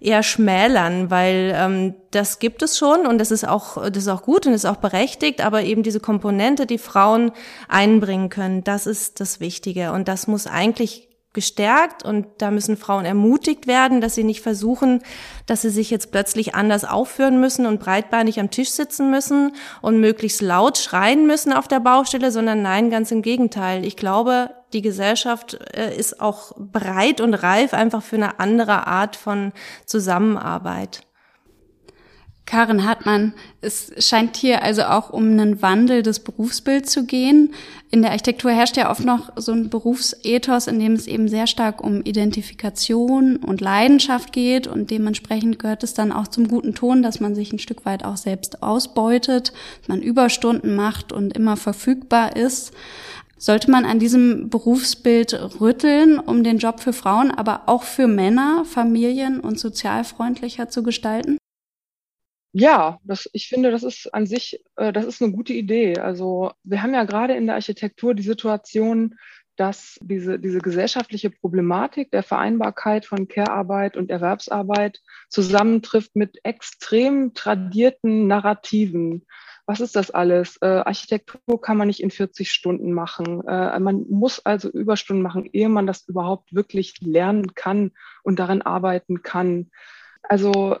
eher 0.00 0.22
schmälern, 0.22 1.10
weil 1.10 1.52
ähm, 1.54 1.94
das 2.10 2.38
gibt 2.38 2.62
es 2.62 2.78
schon 2.78 3.06
und 3.06 3.18
das 3.18 3.30
ist 3.30 3.46
auch 3.46 3.76
das 3.90 4.04
ist 4.04 4.08
auch 4.08 4.22
gut 4.22 4.46
und 4.46 4.54
ist 4.54 4.64
auch 4.64 4.76
berechtigt, 4.76 5.44
aber 5.44 5.62
eben 5.62 5.82
diese 5.82 6.00
Komponente, 6.00 6.64
die 6.64 6.78
Frauen 6.78 7.32
einbringen 7.68 8.30
können, 8.30 8.64
das 8.64 8.86
ist 8.86 9.20
das 9.20 9.40
Wichtige 9.40 9.92
und 9.92 10.08
das 10.08 10.26
muss 10.26 10.46
eigentlich 10.46 11.09
gestärkt 11.32 12.04
und 12.04 12.26
da 12.38 12.50
müssen 12.50 12.76
Frauen 12.76 13.04
ermutigt 13.04 13.68
werden, 13.68 14.00
dass 14.00 14.16
sie 14.16 14.24
nicht 14.24 14.40
versuchen, 14.40 15.02
dass 15.46 15.62
sie 15.62 15.70
sich 15.70 15.88
jetzt 15.90 16.10
plötzlich 16.10 16.56
anders 16.56 16.84
aufführen 16.84 17.38
müssen 17.38 17.66
und 17.66 17.78
breitbeinig 17.78 18.40
am 18.40 18.50
Tisch 18.50 18.70
sitzen 18.70 19.10
müssen 19.10 19.52
und 19.80 20.00
möglichst 20.00 20.40
laut 20.40 20.78
schreien 20.78 21.28
müssen 21.28 21.52
auf 21.52 21.68
der 21.68 21.80
Baustelle, 21.80 22.32
sondern 22.32 22.62
nein, 22.62 22.90
ganz 22.90 23.12
im 23.12 23.22
Gegenteil. 23.22 23.84
Ich 23.84 23.96
glaube, 23.96 24.50
die 24.72 24.82
Gesellschaft 24.82 25.58
äh, 25.72 25.96
ist 25.96 26.20
auch 26.20 26.52
bereit 26.56 27.20
und 27.20 27.34
reif 27.34 27.74
einfach 27.74 28.02
für 28.02 28.16
eine 28.16 28.40
andere 28.40 28.88
Art 28.88 29.14
von 29.14 29.52
Zusammenarbeit. 29.86 31.02
Karin 32.46 32.84
Hartmann, 32.84 33.32
es 33.60 33.92
scheint 33.98 34.36
hier 34.36 34.62
also 34.62 34.82
auch 34.82 35.10
um 35.10 35.30
einen 35.30 35.62
Wandel 35.62 36.02
des 36.02 36.18
Berufsbilds 36.18 36.90
zu 36.90 37.04
gehen. 37.04 37.54
In 37.92 38.02
der 38.02 38.10
Architektur 38.10 38.50
herrscht 38.50 38.76
ja 38.76 38.90
oft 38.90 39.04
noch 39.04 39.30
so 39.36 39.52
ein 39.52 39.70
Berufsethos, 39.70 40.66
in 40.66 40.80
dem 40.80 40.94
es 40.94 41.06
eben 41.06 41.28
sehr 41.28 41.46
stark 41.46 41.80
um 41.82 42.02
Identifikation 42.02 43.36
und 43.36 43.60
Leidenschaft 43.60 44.32
geht 44.32 44.66
und 44.66 44.90
dementsprechend 44.90 45.60
gehört 45.60 45.84
es 45.84 45.94
dann 45.94 46.10
auch 46.10 46.26
zum 46.26 46.48
guten 46.48 46.74
Ton, 46.74 47.02
dass 47.02 47.20
man 47.20 47.36
sich 47.36 47.52
ein 47.52 47.60
Stück 47.60 47.84
weit 47.84 48.04
auch 48.04 48.16
selbst 48.16 48.64
ausbeutet, 48.64 49.52
dass 49.80 49.88
man 49.88 50.02
Überstunden 50.02 50.74
macht 50.74 51.12
und 51.12 51.36
immer 51.36 51.56
verfügbar 51.56 52.34
ist. 52.34 52.72
Sollte 53.38 53.70
man 53.70 53.86
an 53.86 53.98
diesem 53.98 54.50
Berufsbild 54.50 55.60
rütteln, 55.60 56.18
um 56.18 56.44
den 56.44 56.58
Job 56.58 56.80
für 56.80 56.92
Frauen, 56.92 57.30
aber 57.30 57.62
auch 57.66 57.84
für 57.84 58.06
Männer, 58.06 58.64
Familien 58.66 59.40
und 59.40 59.58
sozialfreundlicher 59.58 60.68
zu 60.68 60.82
gestalten? 60.82 61.38
Ja, 62.52 62.98
das, 63.04 63.28
ich 63.32 63.48
finde, 63.48 63.70
das 63.70 63.84
ist 63.84 64.12
an 64.12 64.26
sich, 64.26 64.64
äh, 64.76 64.92
das 64.92 65.04
ist 65.04 65.22
eine 65.22 65.32
gute 65.32 65.52
Idee. 65.52 65.98
Also 65.98 66.52
wir 66.64 66.82
haben 66.82 66.94
ja 66.94 67.04
gerade 67.04 67.34
in 67.36 67.46
der 67.46 67.54
Architektur 67.54 68.14
die 68.14 68.24
Situation, 68.24 69.16
dass 69.56 69.98
diese, 70.02 70.38
diese 70.38 70.58
gesellschaftliche 70.58 71.30
Problematik 71.30 72.10
der 72.10 72.22
Vereinbarkeit 72.22 73.04
von 73.04 73.28
Care-Arbeit 73.28 73.96
und 73.96 74.10
Erwerbsarbeit 74.10 75.00
zusammentrifft 75.28 76.16
mit 76.16 76.40
extrem 76.44 77.34
tradierten 77.34 78.26
Narrativen. 78.26 79.26
Was 79.66 79.80
ist 79.80 79.94
das 79.94 80.10
alles? 80.10 80.56
Äh, 80.62 80.66
Architektur 80.66 81.60
kann 81.60 81.76
man 81.76 81.88
nicht 81.88 82.02
in 82.02 82.10
40 82.10 82.50
Stunden 82.50 82.92
machen. 82.92 83.46
Äh, 83.46 83.78
man 83.78 84.06
muss 84.08 84.44
also 84.44 84.70
Überstunden 84.70 85.22
machen, 85.22 85.48
ehe 85.52 85.68
man 85.68 85.86
das 85.86 86.08
überhaupt 86.08 86.54
wirklich 86.54 86.94
lernen 87.00 87.54
kann 87.54 87.92
und 88.24 88.38
daran 88.38 88.62
arbeiten 88.62 89.22
kann. 89.22 89.70
Also 90.22 90.78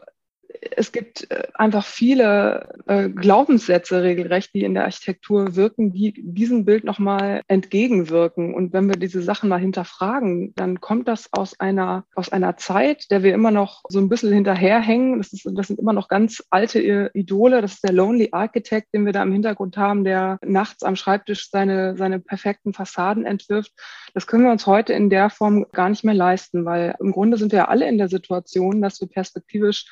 es 0.76 0.92
gibt 0.92 1.30
äh, 1.30 1.48
einfach 1.54 1.84
viele 1.84 2.74
äh, 2.86 3.08
Glaubenssätze 3.08 4.02
regelrecht, 4.02 4.54
die 4.54 4.64
in 4.64 4.74
der 4.74 4.84
Architektur 4.84 5.56
wirken, 5.56 5.92
die 5.92 6.14
diesem 6.16 6.64
Bild 6.64 6.84
nochmal 6.84 7.42
entgegenwirken. 7.48 8.54
Und 8.54 8.72
wenn 8.72 8.88
wir 8.88 8.96
diese 8.96 9.22
Sachen 9.22 9.48
mal 9.48 9.60
hinterfragen, 9.60 10.54
dann 10.56 10.80
kommt 10.80 11.08
das 11.08 11.28
aus 11.32 11.58
einer, 11.60 12.04
aus 12.14 12.30
einer 12.30 12.56
Zeit, 12.56 13.10
der 13.10 13.22
wir 13.22 13.34
immer 13.34 13.50
noch 13.50 13.82
so 13.88 13.98
ein 13.98 14.08
bisschen 14.08 14.32
hinterherhängen. 14.32 15.18
Das, 15.18 15.32
ist, 15.32 15.48
das 15.54 15.68
sind 15.68 15.78
immer 15.78 15.92
noch 15.92 16.08
ganz 16.08 16.42
alte 16.50 17.10
Idole. 17.14 17.62
Das 17.62 17.74
ist 17.74 17.84
der 17.84 17.92
Lonely 17.92 18.28
Architect, 18.32 18.94
den 18.94 19.06
wir 19.06 19.12
da 19.12 19.22
im 19.22 19.32
Hintergrund 19.32 19.76
haben, 19.76 20.04
der 20.04 20.38
nachts 20.44 20.82
am 20.82 20.96
Schreibtisch 20.96 21.50
seine, 21.50 21.96
seine 21.96 22.20
perfekten 22.20 22.72
Fassaden 22.72 23.24
entwirft. 23.24 23.72
Das 24.14 24.26
können 24.26 24.44
wir 24.44 24.52
uns 24.52 24.66
heute 24.66 24.92
in 24.92 25.10
der 25.10 25.30
Form 25.30 25.66
gar 25.72 25.88
nicht 25.88 26.04
mehr 26.04 26.14
leisten, 26.14 26.64
weil 26.64 26.94
im 27.00 27.12
Grunde 27.12 27.36
sind 27.36 27.52
wir 27.52 27.60
ja 27.60 27.68
alle 27.68 27.88
in 27.88 27.98
der 27.98 28.08
Situation, 28.08 28.82
dass 28.82 29.00
wir 29.00 29.08
perspektivisch 29.08 29.86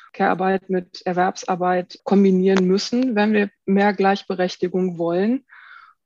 Care-Arbeit 0.49 0.69
mit 0.69 1.01
Erwerbsarbeit 1.05 1.99
kombinieren 2.03 2.65
müssen, 2.65 3.15
wenn 3.15 3.33
wir 3.33 3.49
mehr 3.65 3.93
Gleichberechtigung 3.93 4.97
wollen. 4.97 5.45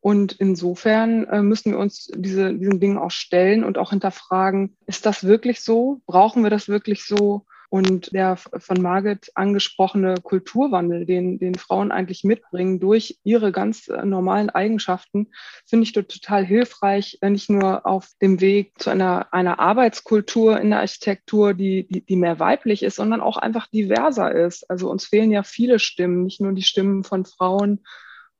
Und 0.01 0.33
insofern 0.33 1.25
äh, 1.25 1.41
müssen 1.41 1.71
wir 1.71 1.79
uns 1.79 2.11
diese, 2.13 2.53
diesen 2.53 2.81
Dingen 2.81 2.97
auch 2.97 3.11
stellen 3.11 3.63
und 3.63 3.77
auch 3.77 3.91
hinterfragen, 3.91 4.75
ist 4.85 5.05
das 5.05 5.23
wirklich 5.23 5.61
so? 5.61 6.01
Brauchen 6.05 6.43
wir 6.43 6.49
das 6.49 6.67
wirklich 6.67 7.05
so? 7.05 7.45
Und 7.73 8.13
der 8.13 8.37
von 8.37 8.83
Margit 8.83 9.31
angesprochene 9.33 10.17
Kulturwandel, 10.21 11.07
den, 11.07 11.39
den 11.39 11.55
Frauen 11.55 11.91
eigentlich 11.91 12.23
mitbringen 12.23 12.79
durch 12.79 13.17
ihre 13.23 13.51
ganz 13.51 13.87
äh, 13.87 14.05
normalen 14.05 14.51
Eigenschaften, 14.51 15.31
finde 15.65 15.85
ich 15.85 15.93
total 15.93 16.45
hilfreich, 16.45 17.17
nicht 17.23 17.49
nur 17.49 17.87
auf 17.87 18.09
dem 18.21 18.41
Weg 18.41 18.73
zu 18.77 18.91
einer, 18.91 19.33
einer 19.33 19.57
Arbeitskultur 19.57 20.61
in 20.61 20.69
der 20.69 20.81
Architektur, 20.81 21.55
die, 21.55 21.87
die, 21.87 22.05
die 22.05 22.15
mehr 22.15 22.39
weiblich 22.39 22.83
ist, 22.83 22.97
sondern 22.97 23.21
auch 23.21 23.37
einfach 23.37 23.65
diverser 23.65 24.31
ist. 24.31 24.69
Also 24.69 24.91
uns 24.91 25.07
fehlen 25.07 25.31
ja 25.31 25.41
viele 25.41 25.79
Stimmen, 25.79 26.25
nicht 26.25 26.41
nur 26.41 26.51
die 26.51 26.61
Stimmen 26.61 27.03
von 27.03 27.25
Frauen. 27.25 27.83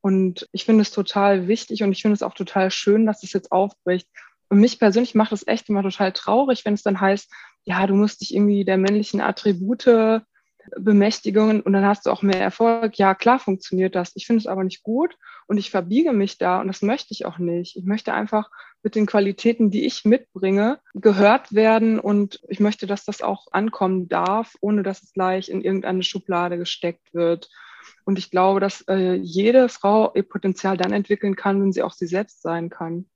Und 0.00 0.48
ich 0.52 0.64
finde 0.64 0.82
es 0.82 0.92
total 0.92 1.48
wichtig 1.48 1.82
und 1.82 1.90
ich 1.90 2.02
finde 2.02 2.14
es 2.14 2.22
auch 2.22 2.34
total 2.34 2.70
schön, 2.70 3.04
dass 3.04 3.24
es 3.24 3.32
jetzt 3.32 3.50
aufbricht. 3.50 4.06
Und 4.48 4.60
mich 4.60 4.78
persönlich 4.78 5.16
macht 5.16 5.32
es 5.32 5.44
echt 5.44 5.68
immer 5.68 5.82
total 5.82 6.12
traurig, 6.12 6.64
wenn 6.64 6.74
es 6.74 6.84
dann 6.84 7.00
heißt, 7.00 7.28
ja, 7.64 7.86
du 7.86 7.94
musst 7.94 8.20
dich 8.20 8.34
irgendwie 8.34 8.64
der 8.64 8.76
männlichen 8.78 9.20
Attribute 9.20 10.22
bemächtigen 10.76 11.60
und 11.60 11.72
dann 11.72 11.84
hast 11.84 12.06
du 12.06 12.10
auch 12.10 12.22
mehr 12.22 12.40
Erfolg. 12.40 12.98
Ja, 12.98 13.14
klar 13.14 13.38
funktioniert 13.38 13.94
das. 13.94 14.12
Ich 14.14 14.26
finde 14.26 14.40
es 14.40 14.46
aber 14.46 14.64
nicht 14.64 14.82
gut 14.82 15.16
und 15.46 15.58
ich 15.58 15.70
verbiege 15.70 16.12
mich 16.12 16.38
da 16.38 16.60
und 16.60 16.68
das 16.68 16.82
möchte 16.82 17.12
ich 17.12 17.26
auch 17.26 17.38
nicht. 17.38 17.76
Ich 17.76 17.84
möchte 17.84 18.14
einfach 18.14 18.50
mit 18.82 18.94
den 18.94 19.06
Qualitäten, 19.06 19.70
die 19.70 19.84
ich 19.86 20.04
mitbringe, 20.04 20.78
gehört 20.94 21.54
werden 21.54 21.98
und 21.98 22.40
ich 22.48 22.60
möchte, 22.60 22.86
dass 22.86 23.04
das 23.04 23.22
auch 23.22 23.46
ankommen 23.50 24.08
darf, 24.08 24.56
ohne 24.60 24.82
dass 24.82 25.02
es 25.02 25.12
gleich 25.12 25.48
in 25.48 25.62
irgendeine 25.62 26.02
Schublade 26.02 26.58
gesteckt 26.58 27.12
wird. 27.14 27.48
Und 28.04 28.18
ich 28.18 28.30
glaube, 28.30 28.60
dass 28.60 28.82
äh, 28.82 29.14
jede 29.14 29.68
Frau 29.68 30.12
ihr 30.14 30.22
Potenzial 30.22 30.76
dann 30.76 30.92
entwickeln 30.92 31.36
kann, 31.36 31.62
wenn 31.62 31.72
sie 31.72 31.82
auch 31.82 31.92
sie 31.92 32.06
selbst 32.06 32.42
sein 32.42 32.70
kann. 32.70 33.06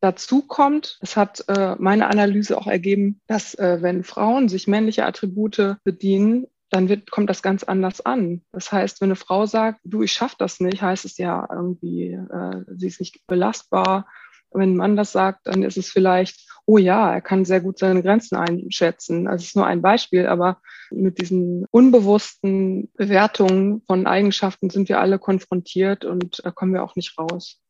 Dazu 0.00 0.42
kommt, 0.42 0.98
es 1.00 1.16
hat 1.16 1.44
äh, 1.48 1.74
meine 1.78 2.06
Analyse 2.06 2.56
auch 2.56 2.68
ergeben, 2.68 3.20
dass 3.26 3.54
äh, 3.54 3.78
wenn 3.80 4.04
Frauen 4.04 4.48
sich 4.48 4.68
männliche 4.68 5.04
Attribute 5.04 5.76
bedienen, 5.82 6.46
dann 6.70 6.88
wird, 6.88 7.10
kommt 7.10 7.30
das 7.30 7.42
ganz 7.42 7.64
anders 7.64 8.04
an. 8.04 8.42
Das 8.52 8.70
heißt, 8.70 9.00
wenn 9.00 9.08
eine 9.08 9.16
Frau 9.16 9.46
sagt, 9.46 9.80
du, 9.84 10.02
ich 10.02 10.12
schaffe 10.12 10.36
das 10.38 10.60
nicht, 10.60 10.82
heißt 10.82 11.04
es 11.04 11.18
ja 11.18 11.48
irgendwie, 11.50 12.12
äh, 12.12 12.64
sie 12.76 12.86
ist 12.86 13.00
nicht 13.00 13.26
belastbar. 13.26 14.06
Wenn 14.50 14.72
ein 14.72 14.76
Mann 14.76 14.96
das 14.96 15.12
sagt, 15.12 15.46
dann 15.46 15.62
ist 15.62 15.76
es 15.76 15.90
vielleicht, 15.90 16.48
oh 16.64 16.78
ja, 16.78 17.12
er 17.12 17.20
kann 17.20 17.44
sehr 17.44 17.60
gut 17.60 17.78
seine 17.78 18.02
Grenzen 18.02 18.36
einschätzen. 18.36 19.26
Also 19.26 19.42
es 19.42 19.48
ist 19.48 19.56
nur 19.56 19.66
ein 19.66 19.82
Beispiel, 19.82 20.26
aber 20.26 20.60
mit 20.90 21.18
diesen 21.18 21.66
unbewussten 21.70 22.90
Bewertungen 22.94 23.82
von 23.86 24.06
Eigenschaften 24.06 24.70
sind 24.70 24.88
wir 24.88 25.00
alle 25.00 25.18
konfrontiert 25.18 26.04
und 26.04 26.40
da 26.44 26.50
kommen 26.50 26.72
wir 26.72 26.84
auch 26.84 26.94
nicht 26.94 27.18
raus. 27.18 27.60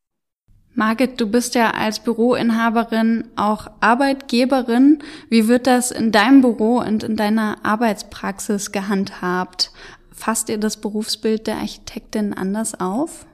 Margit, 0.75 1.21
du 1.21 1.27
bist 1.27 1.55
ja 1.55 1.73
als 1.73 2.01
Büroinhaberin 2.01 3.29
auch 3.37 3.69
Arbeitgeberin. 3.81 5.03
Wie 5.29 5.49
wird 5.49 5.67
das 5.67 5.91
in 5.91 6.13
deinem 6.13 6.41
Büro 6.41 6.79
und 6.79 7.03
in 7.03 7.17
deiner 7.17 7.59
Arbeitspraxis 7.65 8.71
gehandhabt? 8.71 9.73
Fasst 10.13 10.49
ihr 10.49 10.59
das 10.59 10.77
Berufsbild 10.77 11.47
der 11.47 11.57
Architektin 11.57 12.33
anders 12.33 12.79
auf? 12.79 13.27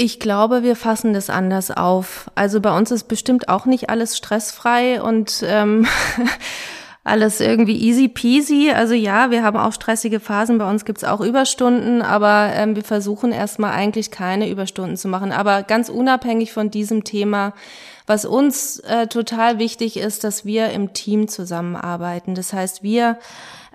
Ich 0.00 0.20
glaube, 0.20 0.62
wir 0.62 0.76
fassen 0.76 1.12
das 1.12 1.28
anders 1.28 1.72
auf. 1.72 2.30
Also 2.36 2.60
bei 2.60 2.76
uns 2.76 2.90
ist 2.90 3.08
bestimmt 3.08 3.48
auch 3.48 3.66
nicht 3.66 3.90
alles 3.90 4.16
stressfrei 4.16 5.02
und 5.02 5.42
ähm, 5.44 5.88
alles 7.08 7.40
irgendwie 7.40 7.76
easy 7.76 8.08
peasy. 8.08 8.70
Also 8.70 8.94
ja, 8.94 9.30
wir 9.30 9.42
haben 9.42 9.56
auch 9.56 9.72
stressige 9.72 10.20
Phasen, 10.20 10.58
bei 10.58 10.68
uns 10.68 10.84
gibt's 10.84 11.04
auch 11.04 11.20
Überstunden, 11.20 12.02
aber 12.02 12.50
ähm, 12.54 12.76
wir 12.76 12.84
versuchen 12.84 13.32
erstmal 13.32 13.72
eigentlich 13.72 14.10
keine 14.10 14.48
Überstunden 14.48 14.96
zu 14.96 15.08
machen. 15.08 15.32
Aber 15.32 15.62
ganz 15.62 15.88
unabhängig 15.88 16.52
von 16.52 16.70
diesem 16.70 17.04
Thema, 17.04 17.54
was 18.06 18.24
uns 18.24 18.78
äh, 18.80 19.06
total 19.06 19.58
wichtig 19.58 19.96
ist, 19.96 20.24
dass 20.24 20.44
wir 20.44 20.70
im 20.70 20.92
Team 20.92 21.28
zusammenarbeiten. 21.28 22.34
Das 22.34 22.52
heißt, 22.52 22.82
wir 22.82 23.18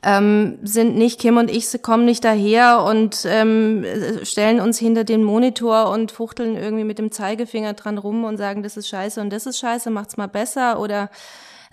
ähm, 0.03 0.59
sind 0.63 0.97
nicht, 0.97 1.19
Kim 1.19 1.37
und 1.37 1.49
ich 1.49 1.81
kommen 1.81 2.05
nicht 2.05 2.25
daher 2.25 2.83
und 2.83 3.25
ähm, 3.25 3.85
stellen 4.23 4.59
uns 4.59 4.77
hinter 4.77 5.05
den 5.05 5.23
Monitor 5.23 5.89
und 5.89 6.11
fuchteln 6.11 6.57
irgendwie 6.57 6.83
mit 6.83 6.99
dem 6.99 7.11
Zeigefinger 7.11 7.73
dran 7.73 7.97
rum 7.97 8.25
und 8.25 8.37
sagen, 8.37 8.63
das 8.63 8.75
ist 8.75 8.89
scheiße 8.89 9.21
und 9.21 9.31
das 9.31 9.45
ist 9.45 9.59
scheiße, 9.59 9.89
macht's 9.89 10.17
mal 10.17 10.27
besser 10.27 10.79
oder 10.79 11.09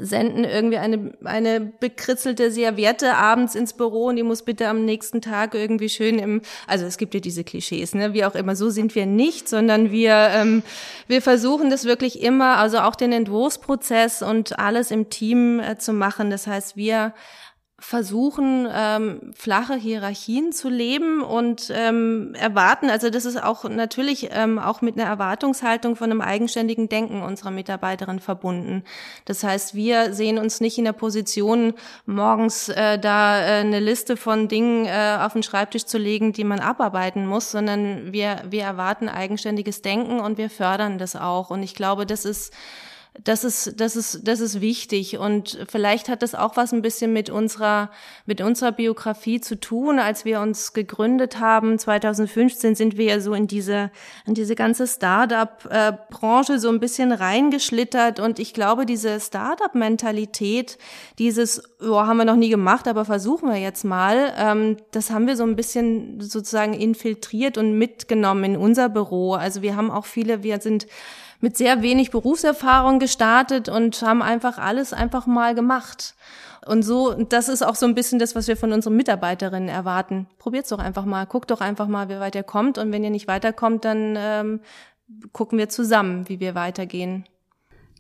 senden 0.00 0.44
irgendwie 0.44 0.78
eine, 0.78 1.12
eine 1.24 1.60
bekritzelte 1.60 2.50
Serviette 2.50 3.14
abends 3.14 3.54
ins 3.54 3.72
Büro 3.72 4.06
und 4.06 4.16
die 4.16 4.22
muss 4.22 4.42
bitte 4.42 4.68
am 4.68 4.84
nächsten 4.84 5.20
Tag 5.20 5.54
irgendwie 5.54 5.88
schön 5.88 6.18
im, 6.18 6.42
also 6.66 6.86
es 6.86 6.98
gibt 6.98 7.14
ja 7.14 7.20
diese 7.20 7.44
Klischees, 7.44 7.94
ne, 7.94 8.12
wie 8.12 8.24
auch 8.24 8.34
immer, 8.34 8.56
so 8.56 8.70
sind 8.70 8.94
wir 8.94 9.06
nicht, 9.06 9.48
sondern 9.48 9.90
wir, 9.90 10.14
ähm, 10.32 10.62
wir 11.06 11.22
versuchen 11.22 11.70
das 11.70 11.84
wirklich 11.84 12.22
immer, 12.22 12.56
also 12.56 12.78
auch 12.78 12.96
den 12.96 13.12
Entwurfsprozess 13.12 14.22
und 14.22 14.58
alles 14.58 14.90
im 14.90 15.10
Team 15.10 15.60
äh, 15.60 15.78
zu 15.78 15.92
machen. 15.92 16.30
Das 16.30 16.46
heißt, 16.46 16.76
wir 16.76 17.14
versuchen, 17.80 18.68
ähm, 18.70 19.32
flache 19.34 19.74
Hierarchien 19.74 20.52
zu 20.52 20.68
leben 20.68 21.22
und 21.22 21.72
ähm, 21.74 22.34
erwarten, 22.34 22.90
also 22.90 23.08
das 23.08 23.24
ist 23.24 23.42
auch 23.42 23.64
natürlich 23.64 24.28
ähm, 24.32 24.58
auch 24.58 24.82
mit 24.82 24.98
einer 24.98 25.08
Erwartungshaltung 25.08 25.96
von 25.96 26.10
einem 26.10 26.20
eigenständigen 26.20 26.90
Denken 26.90 27.22
unserer 27.22 27.50
Mitarbeiterin 27.50 28.20
verbunden. 28.20 28.84
Das 29.24 29.42
heißt, 29.42 29.74
wir 29.74 30.12
sehen 30.12 30.38
uns 30.38 30.60
nicht 30.60 30.76
in 30.76 30.84
der 30.84 30.92
Position, 30.92 31.72
morgens 32.04 32.68
äh, 32.68 32.98
da 32.98 33.40
äh, 33.40 33.60
eine 33.60 33.80
Liste 33.80 34.18
von 34.18 34.48
Dingen 34.48 34.84
äh, 34.84 35.18
auf 35.18 35.32
den 35.32 35.42
Schreibtisch 35.42 35.86
zu 35.86 35.96
legen, 35.96 36.34
die 36.34 36.44
man 36.44 36.60
abarbeiten 36.60 37.26
muss, 37.26 37.50
sondern 37.50 38.12
wir, 38.12 38.42
wir 38.50 38.62
erwarten 38.62 39.08
eigenständiges 39.08 39.80
Denken 39.80 40.20
und 40.20 40.36
wir 40.36 40.50
fördern 40.50 40.98
das 40.98 41.16
auch. 41.16 41.48
Und 41.48 41.62
ich 41.62 41.74
glaube, 41.74 42.04
das 42.04 42.26
ist 42.26 42.52
das 43.18 43.42
ist, 43.42 43.80
das 43.80 43.96
ist, 43.96 44.26
das 44.28 44.40
ist 44.40 44.60
wichtig. 44.60 45.18
Und 45.18 45.58
vielleicht 45.68 46.08
hat 46.08 46.22
das 46.22 46.34
auch 46.34 46.56
was 46.56 46.72
ein 46.72 46.80
bisschen 46.80 47.12
mit 47.12 47.28
unserer, 47.28 47.90
mit 48.24 48.40
unserer 48.40 48.70
Biografie 48.70 49.40
zu 49.40 49.58
tun. 49.58 49.98
Als 49.98 50.24
wir 50.24 50.40
uns 50.40 50.72
gegründet 50.72 51.40
haben, 51.40 51.78
2015, 51.78 52.76
sind 52.76 52.96
wir 52.96 53.06
ja 53.06 53.20
so 53.20 53.34
in 53.34 53.48
diese, 53.48 53.90
in 54.26 54.34
diese 54.34 54.54
ganze 54.54 54.86
Startup-Branche 54.86 56.60
so 56.60 56.68
ein 56.68 56.78
bisschen 56.78 57.10
reingeschlittert. 57.10 58.20
Und 58.20 58.38
ich 58.38 58.54
glaube, 58.54 58.86
diese 58.86 59.18
Startup-Mentalität, 59.18 60.78
dieses, 61.18 61.62
oh, 61.80 62.00
haben 62.00 62.18
wir 62.18 62.24
noch 62.24 62.36
nie 62.36 62.50
gemacht, 62.50 62.86
aber 62.86 63.04
versuchen 63.04 63.48
wir 63.50 63.58
jetzt 63.58 63.84
mal, 63.84 64.32
ähm, 64.38 64.76
das 64.92 65.10
haben 65.10 65.26
wir 65.26 65.36
so 65.36 65.42
ein 65.42 65.56
bisschen 65.56 66.20
sozusagen 66.20 66.74
infiltriert 66.74 67.58
und 67.58 67.76
mitgenommen 67.76 68.44
in 68.44 68.56
unser 68.56 68.88
Büro. 68.88 69.34
Also 69.34 69.62
wir 69.62 69.74
haben 69.74 69.90
auch 69.90 70.06
viele, 70.06 70.44
wir 70.44 70.60
sind 70.60 70.86
mit 71.40 71.56
sehr 71.56 71.82
wenig 71.82 72.10
Berufserfahrung 72.10 72.98
gestartet 72.98 73.68
und 73.68 74.02
haben 74.02 74.22
einfach 74.22 74.58
alles 74.58 74.92
einfach 74.92 75.26
mal 75.26 75.54
gemacht. 75.54 76.14
Und 76.66 76.82
so, 76.82 77.14
das 77.14 77.48
ist 77.48 77.62
auch 77.62 77.74
so 77.74 77.86
ein 77.86 77.94
bisschen 77.94 78.18
das, 78.18 78.34
was 78.34 78.46
wir 78.46 78.56
von 78.56 78.72
unseren 78.72 78.96
Mitarbeiterinnen 78.96 79.68
erwarten. 79.68 80.26
Probiert's 80.38 80.68
doch 80.68 80.78
einfach 80.78 81.06
mal, 81.06 81.24
guckt 81.24 81.50
doch 81.50 81.60
einfach 81.60 81.88
mal, 81.88 82.08
wie 82.08 82.20
weit 82.20 82.34
ihr 82.34 82.42
kommt. 82.42 82.76
Und 82.76 82.92
wenn 82.92 83.02
ihr 83.02 83.10
nicht 83.10 83.28
weiterkommt, 83.28 83.84
dann 83.84 84.14
ähm, 84.18 84.60
gucken 85.32 85.58
wir 85.58 85.68
zusammen, 85.68 86.28
wie 86.28 86.40
wir 86.40 86.54
weitergehen. 86.54 87.24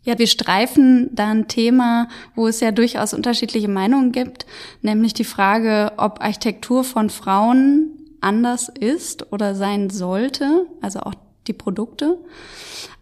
Ja, 0.02 0.18
wir 0.18 0.26
streifen 0.26 1.10
da 1.14 1.28
ein 1.28 1.48
Thema, 1.48 2.08
wo 2.34 2.46
es 2.46 2.60
ja 2.60 2.70
durchaus 2.70 3.12
unterschiedliche 3.12 3.68
Meinungen 3.68 4.12
gibt, 4.12 4.46
nämlich 4.80 5.12
die 5.12 5.24
Frage, 5.24 5.92
ob 5.98 6.22
Architektur 6.22 6.84
von 6.84 7.10
Frauen 7.10 7.98
anders 8.22 8.68
ist 8.68 9.30
oder 9.32 9.54
sein 9.54 9.90
sollte, 9.90 10.66
also 10.80 11.00
auch 11.00 11.14
die 11.46 11.52
Produkte. 11.52 12.18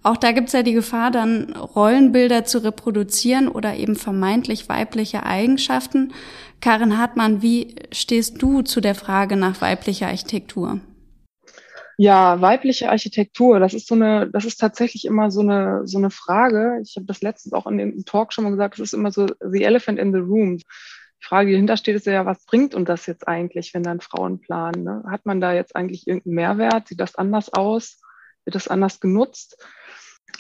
Auch 0.03 0.17
da 0.17 0.33
gibt's 0.33 0.53
ja 0.53 0.63
die 0.63 0.73
Gefahr, 0.73 1.11
dann 1.11 1.55
Rollenbilder 1.55 2.45
zu 2.45 2.63
reproduzieren 2.63 3.49
oder 3.49 3.75
eben 3.77 3.97
vermeintlich 3.97 4.69
weibliche 4.69 5.25
Eigenschaften. 5.25 6.13
Karin 6.61 6.99
Hartmann, 6.99 7.43
wie 7.43 7.77
stehst 7.93 8.41
du 8.41 8.63
zu 8.63 8.81
der 8.81 8.95
Frage 8.95 9.37
nach 9.37 9.61
weiblicher 9.61 10.07
Architektur? 10.07 10.81
Ja, 12.01 12.41
weibliche 12.41 12.91
Architektur, 12.91 13.59
das 13.59 13.75
ist 13.75 13.89
so 13.89 13.97
eine, 13.97 14.31
das 14.31 14.45
ist 14.45 14.59
tatsächlich 14.59 15.05
immer 15.05 15.33
so 15.33 15.41
eine, 15.41 15.83
so 15.85 15.99
eine 15.99 16.11
Frage. 16.11 16.79
Ich 16.81 16.95
habe 16.95 17.07
das 17.07 17.23
letztens 17.23 17.53
auch 17.55 17.67
in 17.67 17.77
dem 17.77 18.05
Talk 18.05 18.33
schon 18.33 18.45
mal 18.45 18.51
gesagt, 18.51 18.75
das 18.75 18.81
ist 18.81 18.95
immer 18.95 19.11
so 19.11 19.27
the 19.41 19.65
elephant 19.65 19.99
in 19.99 20.13
the 20.13 20.21
room. 20.21 20.59
Die 20.59 20.65
Frage, 21.21 21.49
die 21.49 21.55
dahinter 21.55 21.77
steht, 21.77 21.97
ist 21.97 22.07
ja, 22.07 22.25
was 22.25 22.47
bringt 22.47 22.77
uns 22.77 22.87
das 22.87 23.07
jetzt 23.07 23.27
eigentlich, 23.27 23.75
wenn 23.75 23.83
dann 23.83 24.01
Frauen 24.01 24.41
planen? 24.41 24.85
Ne? 24.85 25.03
Hat 25.11 25.27
man 25.27 25.41
da 25.41 25.53
jetzt 25.53 25.75
eigentlich 25.75 26.07
irgendeinen 26.07 26.37
Mehrwert? 26.37 26.87
Sieht 26.87 27.01
das 27.01 27.17
anders 27.17 27.53
aus? 27.53 28.01
Wird 28.49 28.55
das 28.55 28.69
anders 28.69 28.99
genutzt? 28.99 29.63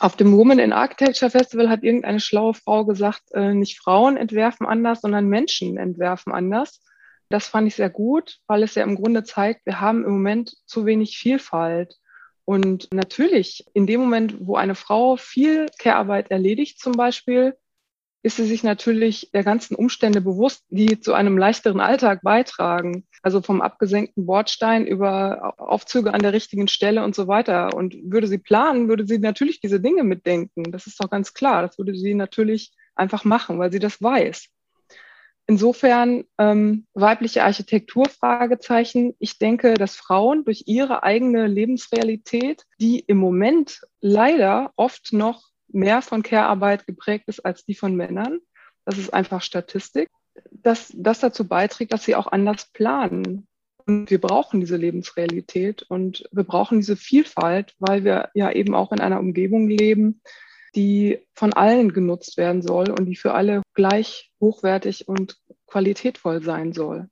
Auf 0.00 0.16
dem 0.16 0.34
Women 0.34 0.58
in 0.58 0.72
Architecture 0.72 1.30
Festival 1.30 1.68
hat 1.68 1.82
irgendeine 1.82 2.20
schlaue 2.20 2.54
Frau 2.54 2.86
gesagt, 2.86 3.20
äh, 3.34 3.52
nicht 3.52 3.78
Frauen 3.78 4.16
entwerfen 4.16 4.66
anders, 4.66 5.02
sondern 5.02 5.26
Menschen 5.26 5.76
entwerfen 5.76 6.32
anders. 6.32 6.82
Das 7.28 7.48
fand 7.48 7.68
ich 7.68 7.74
sehr 7.74 7.90
gut, 7.90 8.38
weil 8.46 8.62
es 8.62 8.74
ja 8.76 8.82
im 8.82 8.96
Grunde 8.96 9.24
zeigt, 9.24 9.66
wir 9.66 9.82
haben 9.82 10.06
im 10.06 10.12
Moment 10.12 10.56
zu 10.64 10.86
wenig 10.86 11.18
Vielfalt. 11.18 11.96
Und 12.46 12.88
natürlich, 12.94 13.66
in 13.74 13.86
dem 13.86 14.00
Moment, 14.00 14.36
wo 14.40 14.56
eine 14.56 14.74
Frau 14.74 15.16
viel 15.16 15.66
Care-Arbeit 15.78 16.30
erledigt 16.30 16.80
zum 16.80 16.92
Beispiel, 16.92 17.58
ist 18.22 18.36
sie 18.36 18.46
sich 18.46 18.64
natürlich 18.64 19.30
der 19.32 19.44
ganzen 19.44 19.74
Umstände 19.76 20.20
bewusst, 20.20 20.64
die 20.70 21.00
zu 21.00 21.14
einem 21.14 21.38
leichteren 21.38 21.80
Alltag 21.80 22.20
beitragen. 22.22 23.06
Also 23.22 23.40
vom 23.42 23.60
abgesenkten 23.60 24.26
Bordstein 24.26 24.86
über 24.86 25.54
Aufzüge 25.58 26.12
an 26.12 26.20
der 26.20 26.32
richtigen 26.32 26.68
Stelle 26.68 27.04
und 27.04 27.14
so 27.14 27.28
weiter. 27.28 27.74
Und 27.74 27.96
würde 28.02 28.26
sie 28.26 28.38
planen, 28.38 28.88
würde 28.88 29.06
sie 29.06 29.18
natürlich 29.18 29.60
diese 29.60 29.80
Dinge 29.80 30.02
mitdenken. 30.02 30.64
Das 30.64 30.86
ist 30.86 31.02
doch 31.02 31.10
ganz 31.10 31.32
klar. 31.32 31.62
Das 31.62 31.78
würde 31.78 31.94
sie 31.94 32.14
natürlich 32.14 32.72
einfach 32.96 33.24
machen, 33.24 33.58
weil 33.58 33.70
sie 33.70 33.78
das 33.78 34.02
weiß. 34.02 34.48
Insofern 35.46 36.24
ähm, 36.36 36.86
weibliche 36.92 37.42
Architektur, 37.42 38.04
Fragezeichen. 38.06 39.14
Ich 39.18 39.38
denke, 39.38 39.74
dass 39.74 39.96
Frauen 39.96 40.44
durch 40.44 40.64
ihre 40.66 41.04
eigene 41.04 41.46
Lebensrealität, 41.46 42.64
die 42.78 42.98
im 42.98 43.16
Moment 43.16 43.80
leider 44.00 44.72
oft 44.76 45.14
noch 45.14 45.48
mehr 45.68 46.02
von 46.02 46.22
Care-Arbeit 46.22 46.86
geprägt 46.86 47.24
ist 47.28 47.44
als 47.44 47.64
die 47.64 47.74
von 47.74 47.94
Männern. 47.94 48.40
Das 48.84 48.98
ist 48.98 49.12
einfach 49.12 49.42
Statistik. 49.42 50.08
Dass 50.50 50.92
das 50.94 51.20
dazu 51.20 51.46
beiträgt, 51.46 51.92
dass 51.92 52.04
sie 52.04 52.14
auch 52.14 52.26
anders 52.28 52.70
planen. 52.72 53.46
Und 53.86 54.10
wir 54.10 54.20
brauchen 54.20 54.60
diese 54.60 54.76
Lebensrealität 54.76 55.82
und 55.82 56.28
wir 56.30 56.44
brauchen 56.44 56.78
diese 56.78 56.96
Vielfalt, 56.96 57.74
weil 57.78 58.04
wir 58.04 58.30
ja 58.34 58.52
eben 58.52 58.74
auch 58.74 58.92
in 58.92 59.00
einer 59.00 59.18
Umgebung 59.18 59.68
leben, 59.68 60.20
die 60.74 61.18
von 61.34 61.52
allen 61.54 61.92
genutzt 61.92 62.36
werden 62.36 62.62
soll 62.62 62.90
und 62.90 63.06
die 63.06 63.16
für 63.16 63.32
alle 63.32 63.62
gleich 63.74 64.30
hochwertig 64.40 65.08
und 65.08 65.38
qualitätvoll 65.66 66.42
sein 66.42 66.72
soll. 66.72 67.08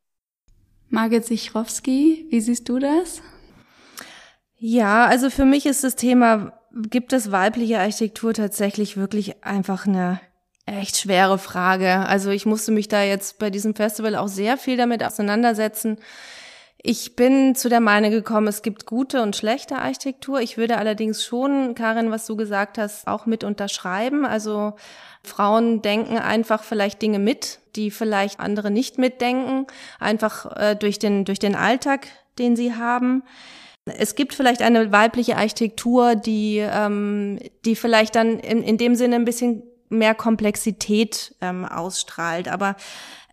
Margit 0.88 1.25
Sichrowski, 1.25 2.27
wie 2.31 2.40
siehst 2.40 2.69
du 2.69 2.79
das? 2.79 3.23
Ja, 4.59 5.07
also 5.07 5.31
für 5.31 5.45
mich 5.45 5.66
ist 5.66 5.85
das 5.85 5.97
Thema 5.97 6.56
gibt 6.77 7.12
es 7.12 7.33
weibliche 7.33 7.79
Architektur 7.79 8.35
tatsächlich 8.35 8.97
wirklich 8.97 9.45
einfach 9.45 9.87
eine 9.87 10.21
echt 10.67 10.99
schwere 10.99 11.39
Frage. 11.39 12.01
Also 12.07 12.31
ich 12.31 12.45
musste 12.45 12.73
mich 12.73 12.89
da 12.89 13.03
jetzt 13.03 13.39
bei 13.39 13.51
diesem 13.51 13.75
Festival 13.75 14.17
auch 14.17 14.29
sehr 14.29 14.57
viel 14.57 14.77
damit 14.77 15.03
auseinandersetzen. 15.03 15.99
Ich 16.89 17.17
bin 17.17 17.55
zu 17.55 17.69
der 17.69 17.81
Meinung 17.81 18.11
gekommen, 18.11 18.47
es 18.47 18.62
gibt 18.62 18.87
gute 18.87 19.23
und 19.23 19.35
schlechte 19.35 19.77
Architektur. 19.77 20.41
Ich 20.41 20.57
würde 20.57 20.77
allerdings 20.77 21.25
schon, 21.25 21.75
Karin, 21.75 22.11
was 22.11 22.27
du 22.27 22.37
gesagt 22.37 22.79
hast, 22.79 23.07
auch 23.09 23.27
mit 23.27 23.43
unterschreiben. 23.43 24.25
Also 24.25 24.75
Frauen 25.25 25.83
denken 25.83 26.19
einfach 26.19 26.62
vielleicht 26.62 27.03
Dinge 27.03 27.19
mit, 27.19 27.61
die 27.75 27.91
vielleicht 27.91 28.39
andere 28.39 28.71
nicht 28.71 28.99
mitdenken, 28.99 29.67
einfach 29.99 30.57
äh, 30.57 30.77
durch 30.77 30.99
den, 30.99 31.25
durch 31.25 31.39
den 31.39 31.57
Alltag, 31.57 32.07
den 32.39 32.55
sie 32.55 32.75
haben. 32.75 33.23
Es 33.87 34.16
gibt 34.16 34.35
vielleicht 34.35 34.62
eine 34.62 34.90
weibliche 34.90 35.37
Architektur, 35.37 36.16
die, 36.16 36.59
ähm, 36.59 37.38
die 37.64 37.77
vielleicht 37.77 38.16
dann 38.16 38.40
in, 38.40 38.62
in 38.62 38.79
dem 38.79 38.96
Sinne 38.96 39.14
ein 39.14 39.25
bisschen 39.25 39.62
mehr 39.88 40.14
Komplexität 40.14 41.35
ähm, 41.40 41.64
ausstrahlt. 41.64 42.49
Aber 42.49 42.75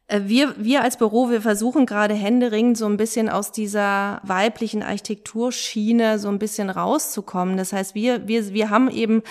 wir, 0.09 0.55
wir 0.57 0.83
als 0.83 0.97
Büro, 0.97 1.29
wir 1.29 1.41
versuchen 1.41 1.85
gerade 1.85 2.13
händeringend 2.13 2.77
so 2.77 2.85
ein 2.85 2.97
bisschen 2.97 3.29
aus 3.29 3.51
dieser 3.51 4.19
weiblichen 4.23 4.83
Architekturschiene 4.83 6.19
so 6.19 6.27
ein 6.27 6.39
bisschen 6.39 6.69
rauszukommen. 6.69 7.55
Das 7.57 7.71
heißt, 7.71 7.95
wir, 7.95 8.27
wir, 8.27 8.53
wir 8.53 8.69
haben 8.69 8.91
eben 8.91 9.23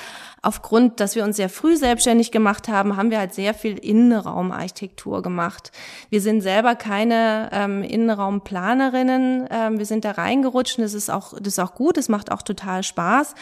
aufgrund, 0.42 0.98
dass 0.98 1.14
wir 1.14 1.22
uns 1.22 1.37
sehr 1.37 1.48
früh 1.48 1.76
selbstständig 1.76 2.32
gemacht 2.32 2.68
haben, 2.68 2.96
haben 2.96 3.11
wir 3.11 3.18
halt 3.18 3.32
sehr 3.32 3.54
viel 3.54 3.78
Innenraumarchitektur 3.78 5.22
gemacht. 5.22 5.70
Wir 6.11 6.20
sind 6.20 6.40
selber 6.40 6.74
keine 6.74 7.48
ähm, 7.52 7.85
Innenraumplanerinnen. 7.85 9.48
Ähm, 9.50 9.78
wir 9.78 9.87
sind 9.87 10.04
da 10.04 10.11
reingerutscht 10.12 10.78
und 10.78 10.82
das 10.82 10.94
ist 10.94 11.11
auch, 11.11 11.35
das 11.35 11.54
ist 11.54 11.58
auch 11.61 11.74
gut, 11.74 11.96
es 11.96 12.08
macht 12.08 12.32
auch 12.32 12.42
total 12.42 12.82
Spaß. 12.82 13.37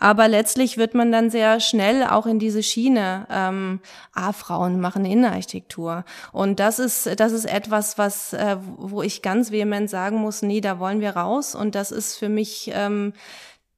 Aber 0.00 0.28
letztlich 0.28 0.78
wird 0.78 0.94
man 0.94 1.12
dann 1.12 1.28
sehr 1.30 1.60
schnell 1.60 2.04
auch 2.04 2.24
in 2.24 2.38
diese 2.38 2.62
Schiene, 2.62 3.26
ähm, 3.30 3.80
ah, 4.14 4.32
Frauen 4.32 4.80
machen 4.80 5.04
Innenarchitektur. 5.04 6.04
Und 6.32 6.58
das 6.58 6.75
ist, 6.78 7.20
das 7.20 7.32
ist 7.32 7.44
etwas, 7.44 7.98
was, 7.98 8.32
äh, 8.32 8.56
wo 8.76 9.02
ich 9.02 9.22
ganz 9.22 9.50
vehement 9.50 9.90
sagen 9.90 10.18
muss, 10.18 10.42
nee, 10.42 10.60
da 10.60 10.78
wollen 10.78 11.00
wir 11.00 11.10
raus. 11.10 11.54
Und 11.54 11.74
das 11.74 11.92
ist 11.92 12.16
für 12.16 12.28
mich, 12.28 12.70
ähm, 12.74 13.12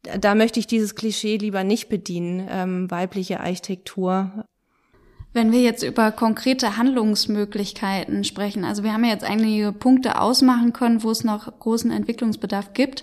da 0.03 0.35
möchte 0.35 0.61
ich 0.61 0.67
dieses 0.67 0.95
Klischee 0.95 1.37
lieber 1.37 1.65
nicht 1.65 1.89
bedienen, 1.89 2.47
ähm, 2.51 2.91
weibliche 2.91 3.41
Architektur. 3.41 4.45
Wenn 5.33 5.53
wir 5.53 5.61
jetzt 5.61 5.83
über 5.83 6.11
konkrete 6.11 6.77
Handlungsmöglichkeiten 6.77 8.25
sprechen, 8.25 8.65
also 8.65 8.83
wir 8.83 8.93
haben 8.93 9.05
ja 9.05 9.11
jetzt 9.11 9.25
einige 9.25 9.73
Punkte 9.73 10.21
ausmachen 10.21 10.73
können, 10.73 11.03
wo 11.03 11.11
es 11.11 11.23
noch 11.23 11.59
großen 11.59 11.91
Entwicklungsbedarf 11.91 12.73
gibt. 12.73 13.03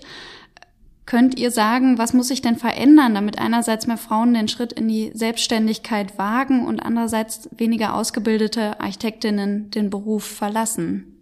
Könnt 1.06 1.38
ihr 1.38 1.52
sagen, 1.52 1.98
was 1.98 2.12
muss 2.12 2.28
sich 2.28 2.42
denn 2.42 2.56
verändern, 2.56 3.14
damit 3.14 3.38
einerseits 3.38 3.86
mehr 3.86 3.96
Frauen 3.96 4.34
den 4.34 4.48
Schritt 4.48 4.72
in 4.72 4.88
die 4.88 5.12
Selbstständigkeit 5.14 6.18
wagen 6.18 6.66
und 6.66 6.80
andererseits 6.80 7.48
weniger 7.56 7.94
ausgebildete 7.94 8.80
Architektinnen 8.80 9.70
den 9.70 9.88
Beruf 9.88 10.24
verlassen? 10.24 11.16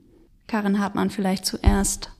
Karin 0.46 0.80
Hartmann 0.80 1.10
vielleicht 1.10 1.44
zuerst. 1.44 2.13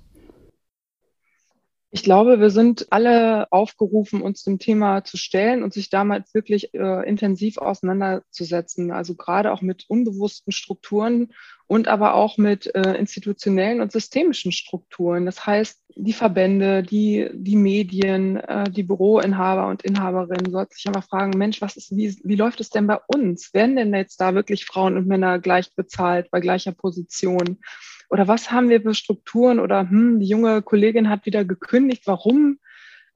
Ich 1.95 2.03
glaube, 2.03 2.41
wir 2.41 2.51
sind 2.51 2.89
alle 2.91 3.47
aufgerufen, 3.53 4.21
uns 4.21 4.43
dem 4.43 4.59
Thema 4.59 5.05
zu 5.05 5.17
stellen 5.17 5.63
und 5.63 5.73
sich 5.73 5.91
damals 5.91 6.35
wirklich 6.35 6.75
äh, 6.75 7.09
intensiv 7.09 7.57
auseinanderzusetzen. 7.59 8.91
Also 8.91 9.15
gerade 9.15 9.53
auch 9.53 9.63
mit 9.63 9.85
unbewussten 9.87 10.53
Strukturen 10.53 11.33
und 11.69 11.87
aber 11.87 12.15
auch 12.15 12.37
mit 12.37 12.75
äh, 12.75 12.95
institutionellen 12.95 13.81
und 13.81 13.93
systemischen 13.93 14.51
Strukturen. 14.51 15.25
Das 15.25 15.47
heißt, 15.47 15.85
die 15.95 16.13
Verbände, 16.13 16.83
die, 16.83 17.31
die 17.33 17.55
Medien, 17.55 18.39
äh, 18.39 18.69
die 18.69 18.83
Büroinhaber 18.83 19.69
und 19.69 19.85
Inhaberinnen 19.85 20.51
sollten 20.51 20.75
sich 20.75 20.89
einfach 20.89 21.07
fragen, 21.07 21.39
Mensch, 21.39 21.63
was 21.63 21.77
ist, 21.77 21.95
wie, 21.95 22.19
wie 22.25 22.35
läuft 22.35 22.59
es 22.59 22.71
denn 22.71 22.89
bei 22.89 22.99
uns? 23.07 23.55
Werden 23.55 23.77
denn 23.77 23.95
jetzt 23.95 24.21
da 24.21 24.35
wirklich 24.35 24.65
Frauen 24.65 24.97
und 24.97 25.07
Männer 25.07 25.39
gleich 25.39 25.73
bezahlt 25.77 26.29
bei 26.33 26.41
gleicher 26.41 26.73
Position? 26.73 27.61
Oder 28.11 28.29
was 28.29 28.51
haben 28.51 28.69
wir 28.69 28.81
für 28.81 28.95
Strukturen? 28.95 29.61
Oder 29.61 29.89
hm, 29.89 30.21
die 30.21 30.27
junge 30.27 30.63
Kollegin 30.63 31.09
hat 31.09 31.27
wieder 31.27 31.45
gekündigt. 31.45 32.07
Warum? 32.07 32.59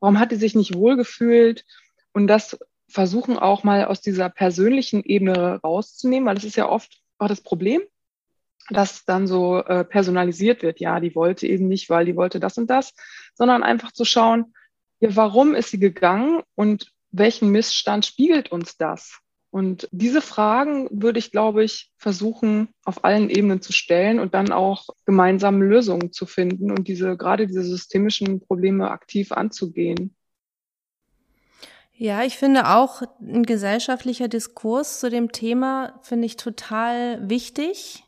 Warum 0.01 0.19
hat 0.19 0.33
die 0.33 0.37
sich 0.37 0.55
nicht 0.55 0.75
wohlgefühlt? 0.75 1.65
Und 2.13 2.27
das 2.27 2.59
versuchen 2.89 3.39
auch 3.39 3.65
mal 3.65 3.85
aus 3.85 4.01
dieser 4.01 4.31
persönlichen 4.31 5.03
Ebene 5.05 5.61
rauszunehmen, 5.63 6.27
weil 6.27 6.35
das 6.35 6.45
ist 6.45 6.57
ja 6.57 6.69
oft 6.69 7.01
auch 7.19 7.29
das 7.29 7.43
Problem, 7.43 7.83
dass 8.71 9.05
dann 9.05 9.27
so 9.27 9.63
äh, 9.63 9.85
personalisiert 9.85 10.63
wird. 10.63 10.81
Ja, 10.81 11.01
die 11.01 11.15
wollte 11.15 11.47
eben 11.47 11.69
nicht, 11.69 11.91
weil 11.91 12.07
die 12.07 12.17
wollte 12.17 12.41
das 12.41 12.59
und 12.59 12.69
das, 12.69 12.95
sondern 13.35 13.63
einfach 13.63 13.93
zu 13.93 14.05
schauen, 14.05 14.55
ja, 15.01 15.15
warum 15.15 15.55
ist 15.55 15.71
sie 15.71 15.79
gegangen 15.79 16.43
und 16.55 16.93
welchen 17.11 17.51
Missstand 17.51 18.05
spiegelt 18.05 18.51
uns 18.51 18.77
das? 18.77 19.21
Und 19.51 19.89
diese 19.93 20.21
Fragen 20.21 20.89
würde 20.91 21.19
ich, 21.19 21.31
glaube 21.31 21.65
ich, 21.65 21.91
versuchen, 21.97 22.69
auf 22.85 23.05
allen 23.05 23.31
Ebenen 23.31 23.63
zu 23.63 23.73
stellen 23.73 24.21
und 24.21 24.35
dann 24.35 24.53
auch 24.53 24.89
gemeinsame 25.07 25.65
Lösungen 25.65 26.13
zu 26.13 26.27
finden 26.27 26.71
und 26.71 26.87
diese, 26.87 27.17
gerade 27.17 27.47
diese 27.47 27.63
systemischen 27.63 28.41
Probleme 28.41 28.91
aktiv 28.91 29.33
anzugehen. 29.33 30.15
Ja, 31.95 32.23
ich 32.23 32.37
finde 32.37 32.69
auch 32.69 33.03
ein 33.21 33.43
gesellschaftlicher 33.43 34.29
Diskurs 34.29 35.01
zu 35.01 35.11
dem 35.11 35.33
Thema 35.33 35.99
finde 36.03 36.27
ich 36.27 36.37
total 36.37 37.29
wichtig. 37.29 38.05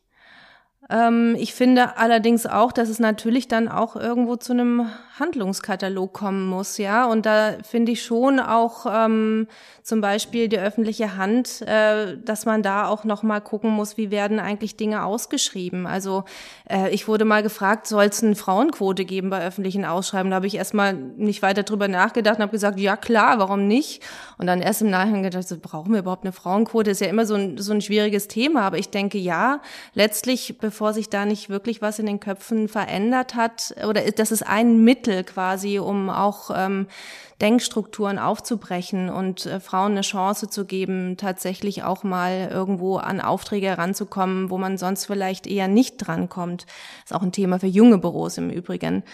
Ähm, 0.91 1.37
ich 1.39 1.55
finde 1.55 1.97
allerdings 1.97 2.47
auch, 2.47 2.73
dass 2.73 2.89
es 2.89 2.99
natürlich 2.99 3.47
dann 3.49 3.69
auch 3.69 3.97
irgendwo 3.97 4.37
zu 4.37 4.53
einem 4.53 4.91
Handlungskatalog 5.21 6.13
kommen 6.13 6.47
muss, 6.47 6.79
ja. 6.79 7.07
Und 7.07 7.27
da 7.27 7.55
finde 7.63 7.93
ich 7.93 8.03
schon 8.03 8.41
auch 8.41 8.87
ähm, 8.91 9.47
zum 9.83 10.01
Beispiel 10.01 10.49
die 10.49 10.59
öffentliche 10.59 11.17
Hand, 11.17 11.63
äh, 11.63 12.17
dass 12.25 12.47
man 12.47 12.63
da 12.63 12.87
auch 12.87 13.05
noch 13.05 13.23
mal 13.23 13.41
gucken 13.41 13.71
muss, 13.71 13.97
wie 13.97 14.11
werden 14.11 14.41
eigentlich 14.41 14.77
Dinge 14.77 15.05
ausgeschrieben. 15.05 15.87
Also 15.87 16.25
äh, 16.69 16.91
ich 16.91 17.07
wurde 17.07 17.25
mal 17.25 17.43
gefragt, 17.43 17.87
soll 17.87 18.05
es 18.05 18.25
eine 18.25 18.35
Frauenquote 18.35 19.05
geben 19.05 19.31
bei 19.31 19.45
öffentlichen 19.45 19.85
Ausschreiben? 19.85 20.31
Da 20.31 20.37
habe 20.37 20.47
ich 20.47 20.57
erstmal 20.57 20.95
nicht 20.95 21.43
weiter 21.43 21.63
drüber 21.63 21.87
nachgedacht 21.87 22.37
und 22.37 22.43
habe 22.43 22.53
gesagt, 22.53 22.81
ja 22.81 22.97
klar, 22.97 23.39
warum 23.39 23.69
nicht? 23.69 24.03
Und 24.39 24.47
dann 24.47 24.63
erst 24.63 24.83
im 24.83 24.91
Nachhinein 24.91 25.23
gedacht, 25.23 25.47
so, 25.47 25.57
brauchen 25.61 25.93
wir 25.93 26.01
überhaupt 26.01 26.25
eine 26.25 26.33
Frauenquote? 26.33 26.91
Ist 26.91 27.01
ja 27.01 27.09
immer 27.09 27.27
so 27.27 27.35
ein, 27.35 27.59
so 27.59 27.73
ein 27.73 27.83
schwieriges 27.83 28.27
Thema. 28.27 28.63
Aber 28.63 28.79
ich 28.79 28.89
denke, 28.89 29.19
ja, 29.19 29.61
letztlich, 29.93 30.57
bevor 30.59 30.80
sich 30.89 31.11
da 31.11 31.27
nicht 31.27 31.51
wirklich 31.51 31.83
was 31.83 31.99
in 31.99 32.07
den 32.07 32.21
Köpfen 32.21 32.69
verändert 32.69 33.35
hat, 33.35 33.75
oder 33.87 34.03
das 34.11 34.33
ist 34.33 34.43
ein 34.47 34.83
Mittel 34.83 35.25
quasi, 35.25 35.79
um 35.79 36.11
auch 36.11 36.51
ähm, 36.55 36.87
Denkstrukturen 37.41 38.19
aufzubrechen 38.19 39.09
und 39.09 39.47
äh, 39.47 39.61
Frauen 39.61 39.93
eine 39.93 40.03
Chance 40.03 40.49
zu 40.49 40.65
geben, 40.67 41.17
tatsächlich 41.17 41.83
auch 41.83 42.03
mal 42.03 42.51
irgendwo 42.53 42.97
an 42.97 43.21
Aufträge 43.21 43.67
heranzukommen, 43.67 44.51
wo 44.51 44.59
man 44.59 44.79
sonst 44.79 45.07
vielleicht 45.07 45.47
eher 45.47 45.69
nicht 45.69 45.97
drankommt. 45.99 46.67
Ist 47.05 47.15
auch 47.15 47.23
ein 47.23 47.33
Thema 47.33 47.59
für 47.59 47.67
junge 47.67 47.99
Büros 47.99 48.37
im 48.39 48.51
Übrigen. 48.51 49.05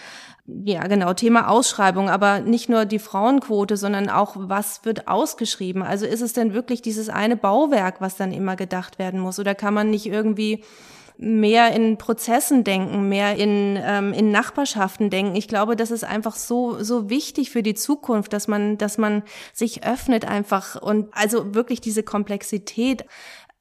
Ja, 0.63 0.87
genau, 0.87 1.13
Thema 1.13 1.49
Ausschreibung, 1.49 2.09
aber 2.09 2.39
nicht 2.39 2.69
nur 2.69 2.85
die 2.85 2.99
Frauenquote, 2.99 3.75
sondern 3.75 4.09
auch, 4.09 4.35
was 4.37 4.85
wird 4.85 5.07
ausgeschrieben? 5.07 5.83
Also 5.83 6.05
ist 6.05 6.21
es 6.21 6.31
denn 6.31 6.53
wirklich 6.53 6.81
dieses 6.81 7.09
eine 7.09 7.35
Bauwerk, 7.35 7.99
was 7.99 8.15
dann 8.15 8.31
immer 8.31 8.55
gedacht 8.55 8.97
werden 8.97 9.19
muss? 9.19 9.39
Oder 9.39 9.55
kann 9.55 9.73
man 9.73 9.89
nicht 9.89 10.05
irgendwie 10.05 10.63
mehr 11.17 11.71
in 11.73 11.97
Prozessen 11.97 12.63
denken, 12.63 13.09
mehr 13.09 13.35
in, 13.35 13.77
ähm, 13.81 14.13
in 14.13 14.31
Nachbarschaften 14.31 15.09
denken. 15.09 15.35
Ich 15.35 15.47
glaube, 15.47 15.75
das 15.75 15.91
ist 15.91 16.03
einfach 16.03 16.35
so, 16.35 16.83
so 16.83 17.09
wichtig 17.09 17.49
für 17.49 17.63
die 17.63 17.73
Zukunft, 17.73 18.33
dass 18.33 18.47
man, 18.47 18.77
dass 18.77 18.97
man 18.97 19.23
sich 19.53 19.83
öffnet 19.83 20.25
einfach 20.25 20.81
und 20.81 21.07
also 21.13 21.55
wirklich 21.55 21.81
diese 21.81 22.03
Komplexität 22.03 23.05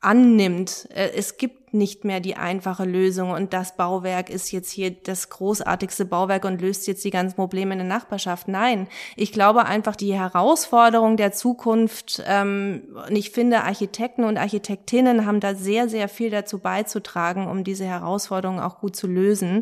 annimmt. 0.00 0.88
Äh, 0.94 1.10
es 1.16 1.36
gibt 1.36 1.74
nicht 1.74 2.04
mehr 2.04 2.20
die 2.20 2.36
einfache 2.36 2.84
Lösung 2.84 3.30
und 3.30 3.52
das 3.52 3.76
Bauwerk 3.76 4.30
ist 4.30 4.50
jetzt 4.50 4.70
hier 4.70 4.90
das 4.90 5.28
großartigste 5.28 6.04
Bauwerk 6.04 6.44
und 6.44 6.60
löst 6.60 6.86
jetzt 6.86 7.04
die 7.04 7.10
ganzen 7.10 7.36
Probleme 7.36 7.72
in 7.72 7.80
der 7.80 7.88
Nachbarschaft. 7.88 8.48
Nein, 8.48 8.88
ich 9.14 9.32
glaube 9.32 9.66
einfach 9.66 9.96
die 9.96 10.14
Herausforderung 10.14 11.16
der 11.16 11.32
Zukunft, 11.32 12.22
ähm, 12.26 12.96
und 13.08 13.16
ich 13.16 13.30
finde 13.30 13.62
Architekten 13.64 14.24
und 14.24 14.38
Architektinnen 14.38 15.26
haben 15.26 15.40
da 15.40 15.54
sehr, 15.54 15.88
sehr 15.88 16.08
viel 16.08 16.30
dazu 16.30 16.58
beizutragen, 16.58 17.46
um 17.46 17.64
diese 17.64 17.84
Herausforderungen 17.84 18.60
auch 18.60 18.80
gut 18.80 18.96
zu 18.96 19.06
lösen. 19.06 19.60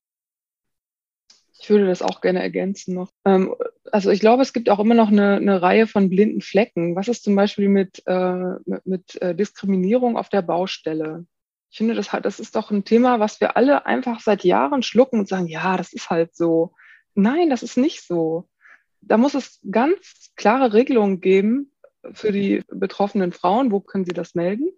Ich 1.65 1.71
würde 1.71 1.87
das 1.87 2.03
auch 2.03 2.21
gerne 2.21 2.43
ergänzen 2.43 2.95
noch. 2.95 3.11
Ähm, 3.25 3.55
also 3.91 4.11
ich 4.11 4.21
glaube, 4.21 4.43
es 4.43 4.53
gibt 4.53 4.69
auch 4.69 4.81
immer 4.81 4.93
noch 4.93 5.09
eine, 5.09 5.37
eine 5.37 5.63
Reihe 5.63 5.87
von 5.87 6.11
blinden 6.11 6.43
Flecken. 6.43 6.95
Was 6.95 7.09
ist 7.09 7.25
zum 7.25 7.35
Beispiel 7.35 7.71
mit, 7.71 8.03
äh, 8.05 8.57
mit, 8.67 8.85
mit 8.85 9.23
äh, 9.23 9.35
Diskriminierung 9.35 10.19
auf 10.19 10.29
der 10.29 10.43
Baustelle? 10.43 11.25
Ich 11.71 11.79
finde, 11.79 11.95
das, 11.95 12.11
das 12.23 12.39
ist 12.39 12.55
doch 12.55 12.71
ein 12.71 12.85
Thema, 12.85 13.19
was 13.19 13.41
wir 13.41 13.57
alle 13.57 13.87
einfach 13.87 14.21
seit 14.21 14.45
Jahren 14.45 14.83
schlucken 14.83 15.19
und 15.21 15.27
sagen, 15.27 15.47
ja, 15.47 15.79
das 15.79 15.95
ist 15.95 16.11
halt 16.11 16.37
so. 16.37 16.75
Nein, 17.15 17.49
das 17.49 17.63
ist 17.63 17.79
nicht 17.79 18.03
so. 18.03 18.47
Da 19.01 19.17
muss 19.17 19.33
es 19.33 19.59
ganz 19.71 20.33
klare 20.37 20.75
Regelungen 20.75 21.23
geben 21.23 21.73
für 22.13 22.31
die 22.31 22.63
betroffenen 22.71 23.33
Frauen. 23.33 23.73
Wo 23.73 23.81
können 23.81 24.05
sie 24.05 24.13
das 24.13 24.35
melden? 24.35 24.69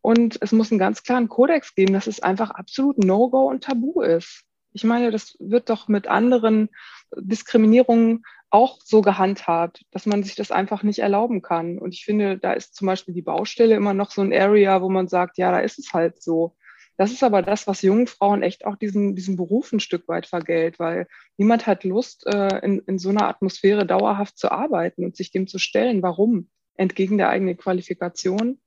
Und 0.00 0.38
es 0.40 0.52
muss 0.52 0.70
einen 0.70 0.78
ganz 0.78 1.02
klaren 1.02 1.28
Kodex 1.28 1.74
geben, 1.74 1.92
dass 1.92 2.06
es 2.06 2.20
einfach 2.20 2.48
absolut 2.48 3.04
No-Go 3.04 3.50
und 3.50 3.64
Tabu 3.64 4.00
ist. 4.00 4.45
Ich 4.76 4.84
meine, 4.84 5.10
das 5.10 5.36
wird 5.40 5.70
doch 5.70 5.88
mit 5.88 6.06
anderen 6.06 6.68
Diskriminierungen 7.16 8.24
auch 8.50 8.78
so 8.84 9.00
gehandhabt, 9.00 9.86
dass 9.90 10.04
man 10.04 10.22
sich 10.22 10.34
das 10.34 10.50
einfach 10.50 10.82
nicht 10.82 10.98
erlauben 10.98 11.40
kann. 11.40 11.78
Und 11.78 11.94
ich 11.94 12.04
finde, 12.04 12.36
da 12.36 12.52
ist 12.52 12.74
zum 12.74 12.84
Beispiel 12.84 13.14
die 13.14 13.22
Baustelle 13.22 13.74
immer 13.74 13.94
noch 13.94 14.10
so 14.10 14.20
ein 14.20 14.34
Area, 14.34 14.82
wo 14.82 14.90
man 14.90 15.08
sagt, 15.08 15.38
ja, 15.38 15.50
da 15.50 15.60
ist 15.60 15.78
es 15.78 15.94
halt 15.94 16.22
so. 16.22 16.56
Das 16.98 17.10
ist 17.10 17.24
aber 17.24 17.40
das, 17.40 17.66
was 17.66 17.80
jungen 17.80 18.06
Frauen 18.06 18.42
echt 18.42 18.66
auch 18.66 18.76
diesen, 18.76 19.16
diesen 19.16 19.36
Beruf 19.36 19.72
ein 19.72 19.80
Stück 19.80 20.08
weit 20.08 20.26
vergällt, 20.26 20.78
weil 20.78 21.06
niemand 21.38 21.66
hat 21.66 21.84
Lust, 21.84 22.26
äh, 22.26 22.58
in, 22.58 22.80
in 22.80 22.98
so 22.98 23.08
einer 23.08 23.28
Atmosphäre 23.28 23.86
dauerhaft 23.86 24.36
zu 24.36 24.52
arbeiten 24.52 25.06
und 25.06 25.16
sich 25.16 25.30
dem 25.30 25.46
zu 25.46 25.58
stellen. 25.58 26.02
Warum? 26.02 26.50
Entgegen 26.74 27.16
der 27.16 27.30
eigenen 27.30 27.56
Qualifikation? 27.56 28.60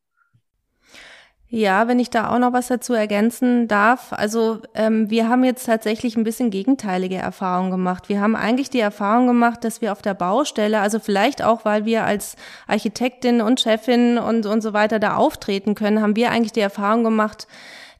Ja, 1.51 1.87
wenn 1.87 1.97
ich 1.97 2.11
da 2.11 2.29
auch 2.29 2.37
noch 2.37 2.53
was 2.53 2.67
dazu 2.67 2.93
ergänzen 2.93 3.67
darf. 3.67 4.13
Also 4.13 4.59
ähm, 4.75 5.09
wir 5.09 5.29
haben 5.29 5.43
jetzt 5.43 5.65
tatsächlich 5.65 6.15
ein 6.15 6.23
bisschen 6.23 6.51
gegenteilige 6.51 7.15
Erfahrungen 7.15 7.71
gemacht. 7.71 8.07
Wir 8.07 8.21
haben 8.21 8.35
eigentlich 8.35 8.69
die 8.69 8.79
Erfahrung 8.79 9.25
gemacht, 9.25 9.63
dass 9.63 9.81
wir 9.81 9.91
auf 9.91 10.03
der 10.03 10.13
Baustelle, 10.13 10.79
also 10.79 10.99
vielleicht 10.99 11.41
auch, 11.41 11.65
weil 11.65 11.85
wir 11.85 12.05
als 12.05 12.35
Architektin 12.67 13.41
und 13.41 13.59
Chefin 13.59 14.19
und, 14.19 14.45
und 14.45 14.61
so 14.61 14.73
weiter 14.73 14.99
da 14.99 15.15
auftreten 15.15 15.73
können, 15.73 16.03
haben 16.03 16.15
wir 16.15 16.29
eigentlich 16.29 16.51
die 16.51 16.59
Erfahrung 16.59 17.03
gemacht, 17.03 17.47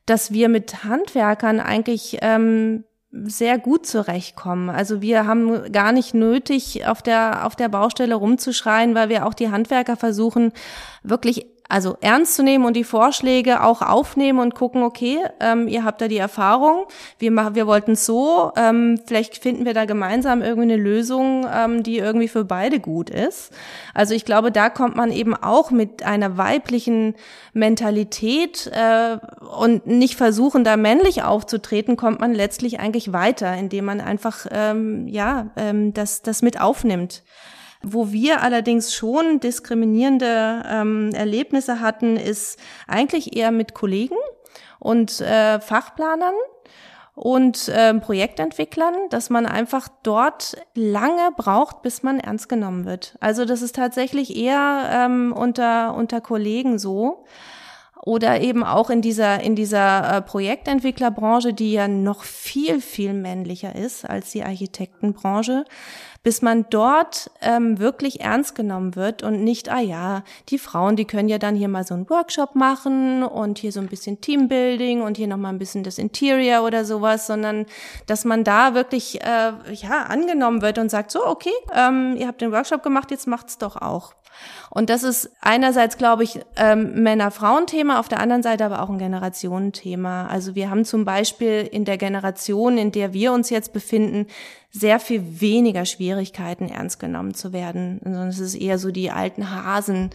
dass 0.06 0.32
wir 0.32 0.48
mit 0.48 0.84
Handwerkern 0.84 1.60
eigentlich 1.60 2.20
ähm, 2.22 2.84
sehr 3.12 3.58
gut 3.58 3.88
zurechtkommen. 3.88 4.70
Also 4.70 5.02
wir 5.02 5.26
haben 5.26 5.72
gar 5.72 5.92
nicht 5.92 6.14
nötig, 6.14 6.86
auf 6.86 7.02
der, 7.02 7.48
auf 7.48 7.56
der 7.56 7.70
Baustelle 7.70 8.14
rumzuschreien, 8.14 8.94
weil 8.94 9.10
wir 9.10 9.26
auch 9.26 9.34
die 9.34 9.50
Handwerker 9.50 9.96
versuchen, 9.96 10.52
wirklich 11.02 11.48
also 11.70 11.98
ernst 12.02 12.34
zu 12.34 12.42
nehmen 12.42 12.66
und 12.66 12.76
die 12.76 12.84
Vorschläge 12.84 13.64
auch 13.64 13.84
aufnehmen 13.84 14.40
und 14.40 14.56
gucken, 14.56 14.82
okay, 14.82 15.20
ähm, 15.40 15.68
ihr 15.68 15.86
habt 15.86 16.02
da 16.02 16.08
die 16.08 16.18
Erfahrung, 16.18 16.86
wir 17.20 17.30
wir 17.30 17.68
wollten 17.68 17.96
so, 17.96 18.52
ähm, 18.58 19.00
vielleicht 19.06 19.38
finden 19.38 19.66
wir 19.66 19.76
da 19.76 19.86
gemeinsam 19.86 20.42
irgendwie 20.42 20.74
eine 20.74 20.82
Lösung, 20.82 21.46
ähm, 21.54 21.84
die 21.84 22.00
irgendwie 22.00 22.28
für 22.28 22.44
beide 22.44 22.80
gut 22.80 23.12
ist. 23.12 23.54
Also 23.94 24.16
ich 24.16 24.26
glaube, 24.26 24.52
da 24.52 24.72
kommt 24.72 24.96
man 24.96 25.12
eben 25.12 25.36
auch 25.36 25.70
mit 25.70 26.02
einer 26.02 26.38
weiblichen 26.38 27.14
Mentalität 27.54 28.66
äh, 28.74 29.18
und 29.60 29.86
nicht 29.86 30.16
versuchen, 30.16 30.64
da 30.64 30.76
männlich 30.76 31.22
aufzutreten, 31.22 31.98
kommt 31.98 32.20
man 32.20 32.34
letztlich 32.34 32.80
eigentlich 32.80 33.14
weiter, 33.14 33.56
indem 33.56 33.86
man 33.86 34.02
einfach 34.02 34.48
ähm, 34.52 35.08
ja 35.08 35.52
ähm, 35.56 35.94
das 35.94 36.24
das 36.24 36.42
mit 36.42 36.60
aufnimmt. 36.60 37.22
Wo 37.82 38.12
wir 38.12 38.42
allerdings 38.42 38.94
schon 38.94 39.40
diskriminierende 39.40 40.64
ähm, 40.68 41.12
Erlebnisse 41.14 41.80
hatten, 41.80 42.18
ist 42.18 42.60
eigentlich 42.88 43.38
eher 43.38 43.52
mit 43.52 43.74
Kollegen 43.74 44.18
und 44.80 45.22
äh, 45.22 45.60
Fachplanern 45.62 46.36
und 47.20 47.68
äh, 47.68 47.94
Projektentwicklern, 47.96 48.96
dass 49.10 49.30
man 49.30 49.46
einfach 49.46 49.90
dort 50.04 50.56
lange 50.74 51.32
braucht, 51.36 51.82
bis 51.82 52.02
man 52.02 52.20
ernst 52.20 52.48
genommen 52.48 52.86
wird. 52.86 53.18
Also 53.20 53.44
das 53.44 53.62
ist 53.62 53.76
tatsächlich 53.76 54.38
eher 54.38 54.90
ähm, 54.90 55.34
unter, 55.34 55.96
unter 55.96 56.22
Kollegen 56.22 56.80
so. 56.80 57.26
Oder 58.02 58.40
eben 58.40 58.64
auch 58.64 58.90
in 58.90 59.02
dieser, 59.02 59.42
in 59.42 59.56
dieser 59.56 60.16
äh, 60.16 60.22
Projektentwicklerbranche, 60.22 61.54
die 61.54 61.74
ja 61.74 61.90
noch 61.90 62.24
viel, 62.24 62.80
viel 62.80 63.14
männlicher 63.14 63.76
ist 63.76 64.10
als 64.10 64.32
die 64.32 64.44
Architektenbranche, 64.44 65.66
bis 66.24 66.42
man 66.42 66.66
dort 66.70 67.32
ähm, 67.42 67.80
wirklich 67.80 68.22
ernst 68.22 68.56
genommen 68.56 68.96
wird 68.96 69.24
und 69.24 69.44
nicht, 69.44 69.70
ah 69.70 69.80
ja, 69.80 70.24
die 70.50 70.60
Frauen, 70.60 70.96
die 70.96 71.06
können 71.06 71.30
ja 71.30 71.38
dann 71.38 71.56
hier 71.56 71.70
mal 71.70 71.86
so 71.86 71.94
einen 71.94 72.10
Workshop 72.10 72.56
machen 72.56 73.24
und 73.24 73.58
hier 73.58 73.72
so 73.72 73.80
ein 73.80 73.88
bisschen 73.88 74.22
Teambuilding 74.22 75.02
und 75.02 75.18
hier 75.18 75.28
nochmal 75.28 75.54
ein 75.54 75.60
bisschen 75.60 75.84
das 75.84 75.98
Interior 75.98 76.66
oder 76.66 76.86
sowas, 76.86 77.28
sondern 77.28 77.66
dass 78.06 78.26
man 78.26 78.44
da 78.44 78.74
wirklich 78.74 79.22
äh, 79.22 79.54
ja 79.74 80.04
angenommen 80.08 80.62
wird 80.62 80.78
und 80.78 80.90
sagt, 80.90 81.12
so, 81.12 81.26
okay, 81.26 81.54
ähm, 81.74 82.16
ihr 82.18 82.28
habt 82.28 82.42
den 82.42 82.52
Workshop 82.52 82.84
gemacht, 82.84 83.12
jetzt 83.12 83.28
macht's 83.28 83.58
doch 83.58 83.78
auch. 83.78 84.14
Und 84.70 84.90
das 84.90 85.04
ist 85.04 85.32
einerseits, 85.42 85.98
glaube 85.98 86.24
ich, 86.24 86.40
ähm, 86.56 87.02
Männer-Frauen-Thema, 87.02 88.00
auf 88.00 88.08
der 88.08 88.20
anderen 88.20 88.44
Seite 88.44 88.66
aber 88.66 88.82
auch 88.82 88.90
ein 88.90 89.00
Generationenthema. 89.00 90.28
Also 90.28 90.56
wir 90.56 90.70
haben 90.70 90.86
zum 90.86 91.06
Beispiel 91.06 91.68
in 91.72 91.86
der 91.86 91.98
Generation, 91.98 92.78
in 92.78 92.92
der 92.92 93.14
wir 93.14 93.34
uns 93.34 93.50
jetzt 93.50 93.74
befinden, 93.74 94.28
sehr 94.72 95.00
viel 95.00 95.42
weniger 95.42 95.86
Schwierigkeiten, 95.86 96.70
ernst 96.70 97.00
genommen 97.00 97.34
zu 97.34 97.54
werden. 97.54 98.00
Sondern 98.04 98.28
es 98.28 98.40
ist 98.40 98.56
eher 98.56 98.78
so 98.78 98.92
die 98.92 99.10
alten 99.10 99.52
Hasen, 99.52 100.12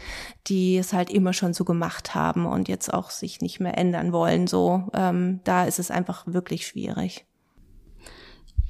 die 0.46 0.78
es 0.78 0.92
halt 0.92 1.10
immer 1.10 1.32
schon 1.32 1.54
so 1.54 1.64
gemacht 1.64 2.14
haben 2.14 2.46
und 2.46 2.68
jetzt 2.68 2.92
auch 2.94 3.10
sich 3.10 3.40
nicht 3.40 3.58
mehr 3.58 3.76
ändern 3.76 4.12
wollen. 4.12 4.46
So, 4.46 4.84
ähm, 4.94 5.40
da 5.42 5.64
ist 5.64 5.80
es 5.80 5.90
einfach 5.90 6.24
wirklich 6.26 6.66
schwierig. 6.66 7.26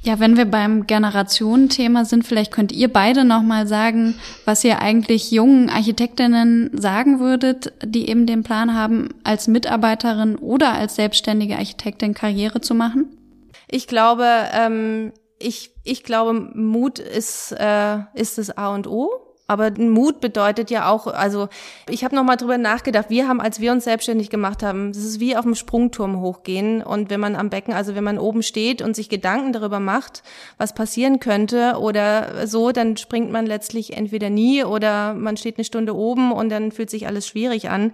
Ja, 0.05 0.21
wenn 0.21 0.37
wir 0.37 0.45
beim 0.45 0.87
Generationenthema 0.87 2.05
sind, 2.05 2.27
vielleicht 2.27 2.53
könnt 2.53 2.73
ihr 2.73 2.93
beide 2.93 3.25
noch 3.25 3.43
mal 3.43 3.67
sagen, 3.67 4.15
was 4.45 4.63
ihr 4.63 4.83
eigentlich 4.83 5.31
jungen 5.31 5.71
Architektinnen 5.71 6.71
sagen 6.79 7.21
würdet, 7.21 7.73
die 7.83 8.11
eben 8.11 8.27
den 8.27 8.43
Plan 8.43 8.75
haben, 8.75 9.15
als 9.25 9.49
Mitarbeiterin 9.49 10.37
oder 10.37 10.75
als 10.75 10.97
selbstständige 10.97 11.57
Architektin 11.57 12.13
Karriere 12.13 12.61
zu 12.61 12.75
machen. 12.75 13.17
Ich 13.71 13.87
glaube, 13.87 14.29
ähm, 14.53 15.13
ich, 15.39 15.71
ich 15.85 16.05
glaube, 16.05 16.35
Mut 16.35 16.99
ist, 16.99 17.53
äh, 17.53 18.01
ist 18.13 18.37
das 18.37 18.51
A 18.59 18.75
und 18.75 18.87
O. 18.87 19.09
Aber 19.47 19.71
Mut 19.77 20.21
bedeutet 20.21 20.71
ja 20.71 20.89
auch, 20.89 21.07
also 21.07 21.49
ich 21.91 22.03
habe 22.03 22.15
noch 22.15 22.25
mal 22.25 22.37
drüber 22.37 22.57
nachgedacht. 22.57 23.11
Wir 23.11 23.29
haben, 23.29 23.43
als 23.43 23.61
wir 23.61 23.73
uns 23.73 23.85
selbstständig 23.85 24.31
gemacht 24.31 24.63
haben, 24.63 24.93
das 24.93 25.05
ist 25.05 25.21
wie 25.21 25.37
auf 25.37 25.45
dem 25.45 25.55
Sprungturm 25.55 26.21
hochgehen 26.21 26.83
und 26.83 27.11
wenn 27.11 27.21
man 27.21 27.37
am 27.37 27.51
Becken, 27.51 27.75
also 27.75 27.95
wenn 27.95 28.05
man 28.05 28.19
oben 28.19 28.43
steht 28.43 28.81
und 28.81 28.97
sich 28.97 29.11
Gedanken 29.11 29.53
darüber 29.53 29.81
macht, 29.81 30.23
was 30.57 30.75
passieren 30.75 31.21
könnte 31.21 31.77
oder 31.79 32.47
so, 32.47 32.73
dann 32.73 32.97
springt 32.97 33.31
man 33.33 33.45
letztlich 33.45 33.95
entweder 33.95 34.31
nie 34.31 34.65
oder 34.65 35.13
man 35.13 35.37
steht 35.37 35.59
eine 35.59 35.65
Stunde 35.65 35.95
oben 35.95 36.33
und 36.33 36.49
dann 36.49 36.73
fühlt 36.73 36.89
sich 36.89 37.07
alles 37.07 37.29
schwierig 37.29 37.69
an. 37.69 37.93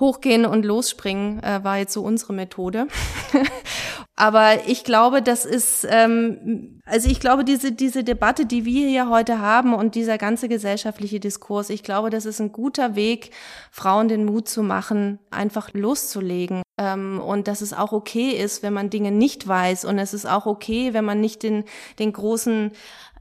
Hochgehen 0.00 0.46
und 0.46 0.64
losspringen 0.64 1.42
äh, 1.42 1.62
war 1.62 1.78
jetzt 1.78 1.92
so 1.92 2.02
unsere 2.02 2.32
Methode. 2.32 2.88
Aber 4.16 4.66
ich 4.66 4.84
glaube, 4.84 5.22
das 5.22 5.46
ist, 5.46 5.86
ähm, 5.88 6.80
also 6.84 7.08
ich 7.08 7.20
glaube, 7.20 7.42
diese, 7.42 7.72
diese 7.72 8.04
Debatte, 8.04 8.44
die 8.44 8.66
wir 8.66 8.86
hier 8.86 9.08
heute 9.08 9.38
haben 9.38 9.72
und 9.72 9.94
dieser 9.94 10.18
ganze 10.18 10.46
gesellschaftliche 10.48 11.20
Diskurs, 11.20 11.70
ich 11.70 11.82
glaube, 11.82 12.10
das 12.10 12.26
ist 12.26 12.38
ein 12.38 12.52
guter 12.52 12.96
Weg, 12.96 13.30
Frauen 13.70 14.08
den 14.08 14.26
Mut 14.26 14.46
zu 14.46 14.62
machen, 14.62 15.20
einfach 15.30 15.72
loszulegen. 15.72 16.62
Ähm, 16.76 17.20
und 17.20 17.48
dass 17.48 17.60
es 17.60 17.72
auch 17.72 17.92
okay 17.92 18.30
ist, 18.30 18.62
wenn 18.62 18.72
man 18.72 18.90
Dinge 18.90 19.10
nicht 19.10 19.48
weiß. 19.48 19.84
Und 19.86 19.98
es 19.98 20.12
ist 20.12 20.26
auch 20.26 20.46
okay, 20.46 20.92
wenn 20.92 21.04
man 21.04 21.20
nicht 21.20 21.42
den, 21.42 21.64
den 21.98 22.12
großen 22.12 22.72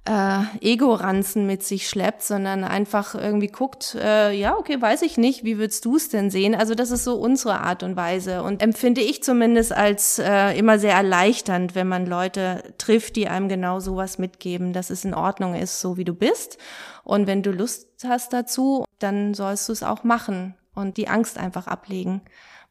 äh, 0.06 0.42
Ego-Ranzen 0.62 1.46
mit 1.46 1.64
sich 1.64 1.88
schleppt, 1.88 2.24
sondern 2.24 2.64
einfach 2.64 3.16
irgendwie 3.16 3.48
guckt, 3.48 3.96
äh, 3.96 4.32
ja, 4.32 4.56
okay, 4.56 4.82
weiß 4.82 5.02
ich 5.04 5.18
nicht, 5.18 5.44
wie 5.44 5.58
würdest 5.58 5.86
du 5.86 5.98
es 5.98 6.10
denn 6.10 6.32
sehen? 6.32 6.56
Also 6.56 6.74
das 6.74 6.92
ist 6.92 7.04
so 7.04 7.16
unsere 7.16 7.60
Art 7.60 7.84
und 7.84 7.96
Weise 7.96 8.42
und 8.44 8.62
empfinde 8.62 9.02
ich 9.02 9.22
zumindest 9.24 9.72
als 9.72 10.20
äh, 10.20 10.58
immer 10.58 10.80
sehr 10.80 10.94
erleichternd, 10.94 11.76
wenn 11.76 11.88
man 11.88 12.06
Leute 12.06 12.64
trifft, 12.78 13.16
die 13.18 13.28
einem 13.28 13.50
genau 13.50 13.80
sowas 13.80 14.18
mitgeben, 14.18 14.74
dass 14.74 14.90
es 14.90 15.06
in 15.06 15.14
Ordnung 15.14 15.54
ist, 15.54 15.80
so 15.80 15.98
wie 15.98 16.06
du 16.06 16.14
bist. 16.14 16.58
Und 17.04 17.28
wenn 17.28 17.44
du 17.44 17.52
Lust 17.52 17.88
hast 18.04 18.34
dazu, 18.34 18.86
dann 19.00 19.34
sollst 19.34 19.68
du 19.70 19.74
es 19.74 19.84
auch 19.84 20.04
machen 20.04 20.56
und 20.74 20.98
die 20.98 21.08
Angst 21.08 21.38
einfach 21.38 21.68
ablegen, 21.68 22.22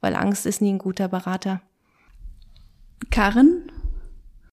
weil 0.01 0.17
Angst 0.17 0.47
ist 0.47 0.61
nie 0.61 0.73
ein 0.73 0.79
guter 0.79 1.09
Berater. 1.09 1.61
Karin, 3.11 3.71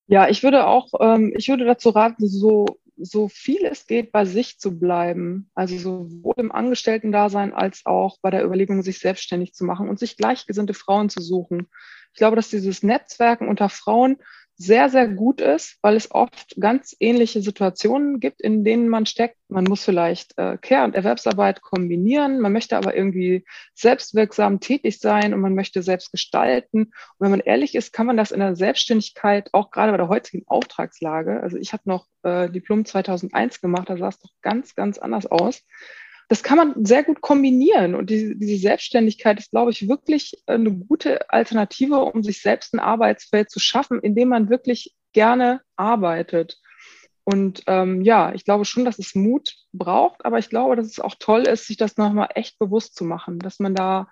ja, 0.07 0.27
ich 0.29 0.43
würde 0.43 0.67
auch, 0.67 0.89
ähm, 0.99 1.33
ich 1.35 1.47
würde 1.47 1.65
dazu 1.65 1.89
raten, 1.89 2.27
so, 2.27 2.65
so 2.97 3.27
viel 3.27 3.65
es 3.65 3.87
geht, 3.87 4.11
bei 4.11 4.25
sich 4.25 4.59
zu 4.59 4.79
bleiben. 4.79 5.49
Also 5.55 5.77
sowohl 5.77 6.35
im 6.37 6.51
Angestellten-Dasein 6.51 7.53
als 7.53 7.85
auch 7.85 8.17
bei 8.21 8.29
der 8.29 8.43
Überlegung, 8.43 8.81
sich 8.83 8.99
selbstständig 8.99 9.53
zu 9.53 9.65
machen 9.65 9.89
und 9.89 9.99
sich 9.99 10.17
gleichgesinnte 10.17 10.73
Frauen 10.73 11.09
zu 11.09 11.21
suchen. 11.21 11.67
Ich 12.13 12.19
glaube, 12.19 12.35
dass 12.35 12.49
dieses 12.49 12.83
Netzwerken 12.83 13.47
unter 13.49 13.69
Frauen 13.69 14.17
sehr, 14.57 14.89
sehr 14.89 15.07
gut 15.07 15.41
ist, 15.41 15.77
weil 15.81 15.95
es 15.95 16.11
oft 16.11 16.55
ganz 16.59 16.95
ähnliche 16.99 17.41
Situationen 17.41 18.19
gibt, 18.19 18.41
in 18.41 18.63
denen 18.63 18.87
man 18.87 19.05
steckt. 19.05 19.37
Man 19.49 19.65
muss 19.65 19.83
vielleicht 19.83 20.37
äh, 20.37 20.57
Care- 20.57 20.85
und 20.85 20.95
Erwerbsarbeit 20.95 21.61
kombinieren, 21.61 22.39
man 22.39 22.53
möchte 22.53 22.77
aber 22.77 22.95
irgendwie 22.95 23.45
selbstwirksam 23.73 24.61
tätig 24.61 24.99
sein 24.99 25.33
und 25.33 25.41
man 25.41 25.55
möchte 25.55 25.83
selbst 25.83 26.11
gestalten. 26.11 26.83
Und 26.83 26.93
wenn 27.19 27.31
man 27.31 27.41
ehrlich 27.41 27.75
ist, 27.75 27.91
kann 27.91 28.05
man 28.05 28.17
das 28.17 28.31
in 28.31 28.39
der 28.39 28.55
Selbstständigkeit 28.55 29.49
auch 29.53 29.71
gerade 29.71 29.91
bei 29.91 29.97
der 29.97 30.07
heutigen 30.07 30.43
Auftragslage, 30.47 31.41
also 31.41 31.57
ich 31.57 31.73
habe 31.73 31.83
noch 31.85 32.07
äh, 32.23 32.49
Diplom 32.49 32.85
2001 32.85 33.59
gemacht, 33.61 33.89
da 33.89 33.97
sah 33.97 34.07
es 34.07 34.19
doch 34.19 34.31
ganz, 34.41 34.75
ganz 34.75 34.97
anders 34.97 35.25
aus 35.25 35.63
das 36.27 36.43
kann 36.43 36.57
man 36.57 36.85
sehr 36.85 37.03
gut 37.03 37.21
kombinieren. 37.21 37.95
Und 37.95 38.09
die, 38.09 38.37
diese 38.37 38.57
Selbstständigkeit 38.57 39.39
ist, 39.39 39.51
glaube 39.51 39.71
ich, 39.71 39.87
wirklich 39.87 40.41
eine 40.47 40.71
gute 40.71 41.29
Alternative, 41.29 41.97
um 41.97 42.23
sich 42.23 42.41
selbst 42.41 42.73
ein 42.73 42.79
Arbeitsfeld 42.79 43.51
zu 43.51 43.59
schaffen, 43.59 43.99
in 43.99 44.15
dem 44.15 44.29
man 44.29 44.49
wirklich 44.49 44.95
gerne 45.13 45.61
arbeitet. 45.75 46.59
Und 47.23 47.63
ähm, 47.67 48.01
ja, 48.01 48.33
ich 48.33 48.45
glaube 48.45 48.65
schon, 48.65 48.85
dass 48.85 48.99
es 48.99 49.15
Mut 49.15 49.55
braucht, 49.73 50.25
aber 50.25 50.37
ich 50.37 50.49
glaube, 50.49 50.75
dass 50.75 50.87
es 50.87 50.99
auch 50.99 51.15
toll 51.17 51.41
ist, 51.43 51.65
sich 51.65 51.77
das 51.77 51.97
nochmal 51.97 52.29
echt 52.35 52.59
bewusst 52.59 52.95
zu 52.95 53.03
machen, 53.03 53.39
dass 53.39 53.59
man 53.59 53.73
da 53.73 54.07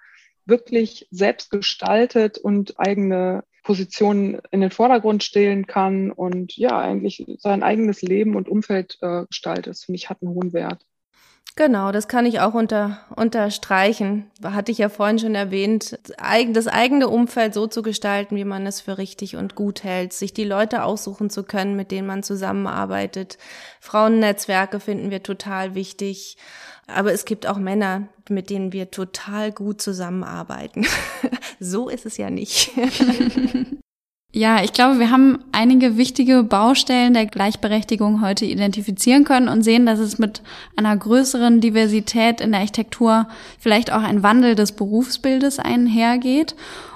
wirklich 0.46 1.08
selbst 1.12 1.52
gestaltet 1.52 2.38
und 2.38 2.80
eigene 2.80 3.44
Positionen 3.64 4.42
in 4.52 4.62
den 4.62 4.72
Vordergrund 4.72 5.24
stellen 5.24 5.68
kann 5.68 6.12
und 6.12 6.58
ja, 6.58 6.78
eigentlich 6.78 7.24
sein 7.38 7.64
eigenes 7.64 8.02
Leben 8.02 8.36
und 8.36 8.50
Umfeld 8.50 8.98
äh, 9.02 9.26
gestaltet. 9.28 9.68
Das 9.68 9.86
finde 9.86 9.98
ich 9.98 10.10
hat 10.10 10.22
einen 10.22 10.34
hohen 10.34 10.52
Wert. 10.52 10.84
Genau, 11.56 11.92
das 11.92 12.08
kann 12.08 12.26
ich 12.26 12.40
auch 12.40 12.56
unter, 12.56 12.98
unterstreichen. 13.16 14.32
Hatte 14.44 14.72
ich 14.72 14.80
ja 14.80 14.90
vorhin 14.90 15.20
schon 15.20 15.36
erwähnt, 15.36 16.00
das 16.18 16.68
eigene 16.68 17.08
Umfeld 17.08 17.54
so 17.54 17.68
zu 17.68 17.84
gestalten, 17.84 18.36
wie 18.36 18.44
man 18.44 18.66
es 18.66 18.82
für 18.82 18.98
richtig 18.98 19.36
und 19.36 19.54
gut 19.54 19.84
hält, 19.84 20.14
sich 20.14 20.34
die 20.34 20.46
Leute 20.46 20.84
aussuchen 20.84 21.30
zu 21.30 21.44
können, 21.44 21.76
mit 21.76 21.92
denen 21.92 22.08
man 22.08 22.24
zusammenarbeitet. 22.24 23.38
Frauennetzwerke 23.82 24.80
finden 24.80 25.12
wir 25.12 25.22
total 25.22 25.76
wichtig. 25.76 26.38
Aber 26.88 27.14
es 27.14 27.24
gibt 27.24 27.46
auch 27.46 27.58
Männer, 27.58 28.08
mit 28.30 28.50
denen 28.50 28.74
wir 28.74 28.90
total 28.90 29.52
gut 29.52 29.80
zusammenarbeiten. 29.80 30.88
so 31.60 31.88
ist 31.88 32.08
es 32.08 32.18
ja 32.18 32.32
nicht. 32.32 32.72
Ja, 34.36 34.64
ich 34.64 34.74
glaube, 34.74 34.98
wir 34.98 35.12
haben 35.12 35.38
einige 35.52 35.96
wichtige 35.96 36.42
Baustellen 36.42 37.14
der 37.14 37.28
Gleichberechtigung 37.28 38.22
heute 38.22 38.46
identifizieren 38.46 39.26
können 39.26 39.48
und 39.48 39.62
sehen, 39.62 39.86
dass 39.86 40.00
es 40.00 40.18
mit 40.18 40.42
einer 40.76 40.98
größeren 40.98 41.62
Diversität 41.62 42.42
in 42.42 42.52
der 42.52 42.62
Architektur 42.62 43.28
vielleicht 43.60 43.94
auch 43.94 44.02
ein 44.02 44.24
Wandel 44.24 44.56
des 44.56 44.72
Berufsbildes 44.72 45.60
einhergeht. 45.60 46.56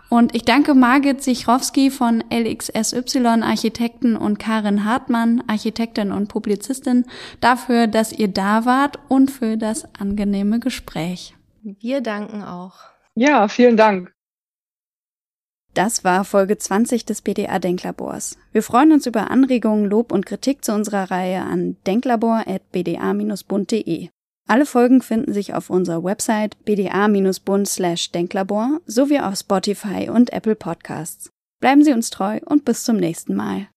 Und 0.09 0.33
ich 0.33 0.45
danke 0.45 0.73
Margit 0.73 1.21
Sichrowski 1.21 1.91
von 1.91 2.23
LXSY 2.33 3.19
Architekten 3.43 4.17
und 4.17 4.39
Karin 4.39 4.83
Hartmann, 4.83 5.43
Architektin 5.45 6.11
und 6.11 6.29
Publizistin, 6.29 7.05
dafür, 7.39 7.85
dass 7.85 8.13
ihr 8.13 8.29
da 8.29 8.65
wart 8.65 8.97
und 9.09 9.29
für 9.29 9.57
das 9.57 9.85
angenehme 9.99 10.59
Gespräch. 10.59 11.35
Wir 11.61 12.01
danken 12.01 12.41
auch. 12.41 12.77
Ja, 13.13 13.47
vielen 13.47 13.77
Dank. 13.77 14.16
Das 15.77 16.03
war 16.03 16.25
Folge 16.25 16.57
20 16.57 17.05
des 17.05 17.21
BDA 17.21 17.59
Denklabors. 17.59 18.39
Wir 18.51 18.63
freuen 18.63 18.91
uns 18.91 19.05
über 19.05 19.29
Anregungen, 19.29 19.85
Lob 19.85 20.11
und 20.11 20.25
Kritik 20.25 20.65
zu 20.65 20.73
unserer 20.73 21.11
Reihe 21.11 21.41
an 21.41 21.77
denklabor.bda-bund.de. 21.85 24.09
Alle 24.47 24.65
Folgen 24.65 25.03
finden 25.03 25.33
sich 25.33 25.53
auf 25.53 25.69
unserer 25.69 26.03
Website 26.03 26.57
bda-bund/denklabor 26.65 28.81
sowie 28.87 29.19
auf 29.19 29.35
Spotify 29.35 30.09
und 30.09 30.33
Apple 30.33 30.55
Podcasts. 30.55 31.29
Bleiben 31.59 31.83
Sie 31.83 31.93
uns 31.93 32.09
treu 32.09 32.39
und 32.43 32.65
bis 32.65 32.83
zum 32.83 32.97
nächsten 32.97 33.35
Mal. 33.35 33.67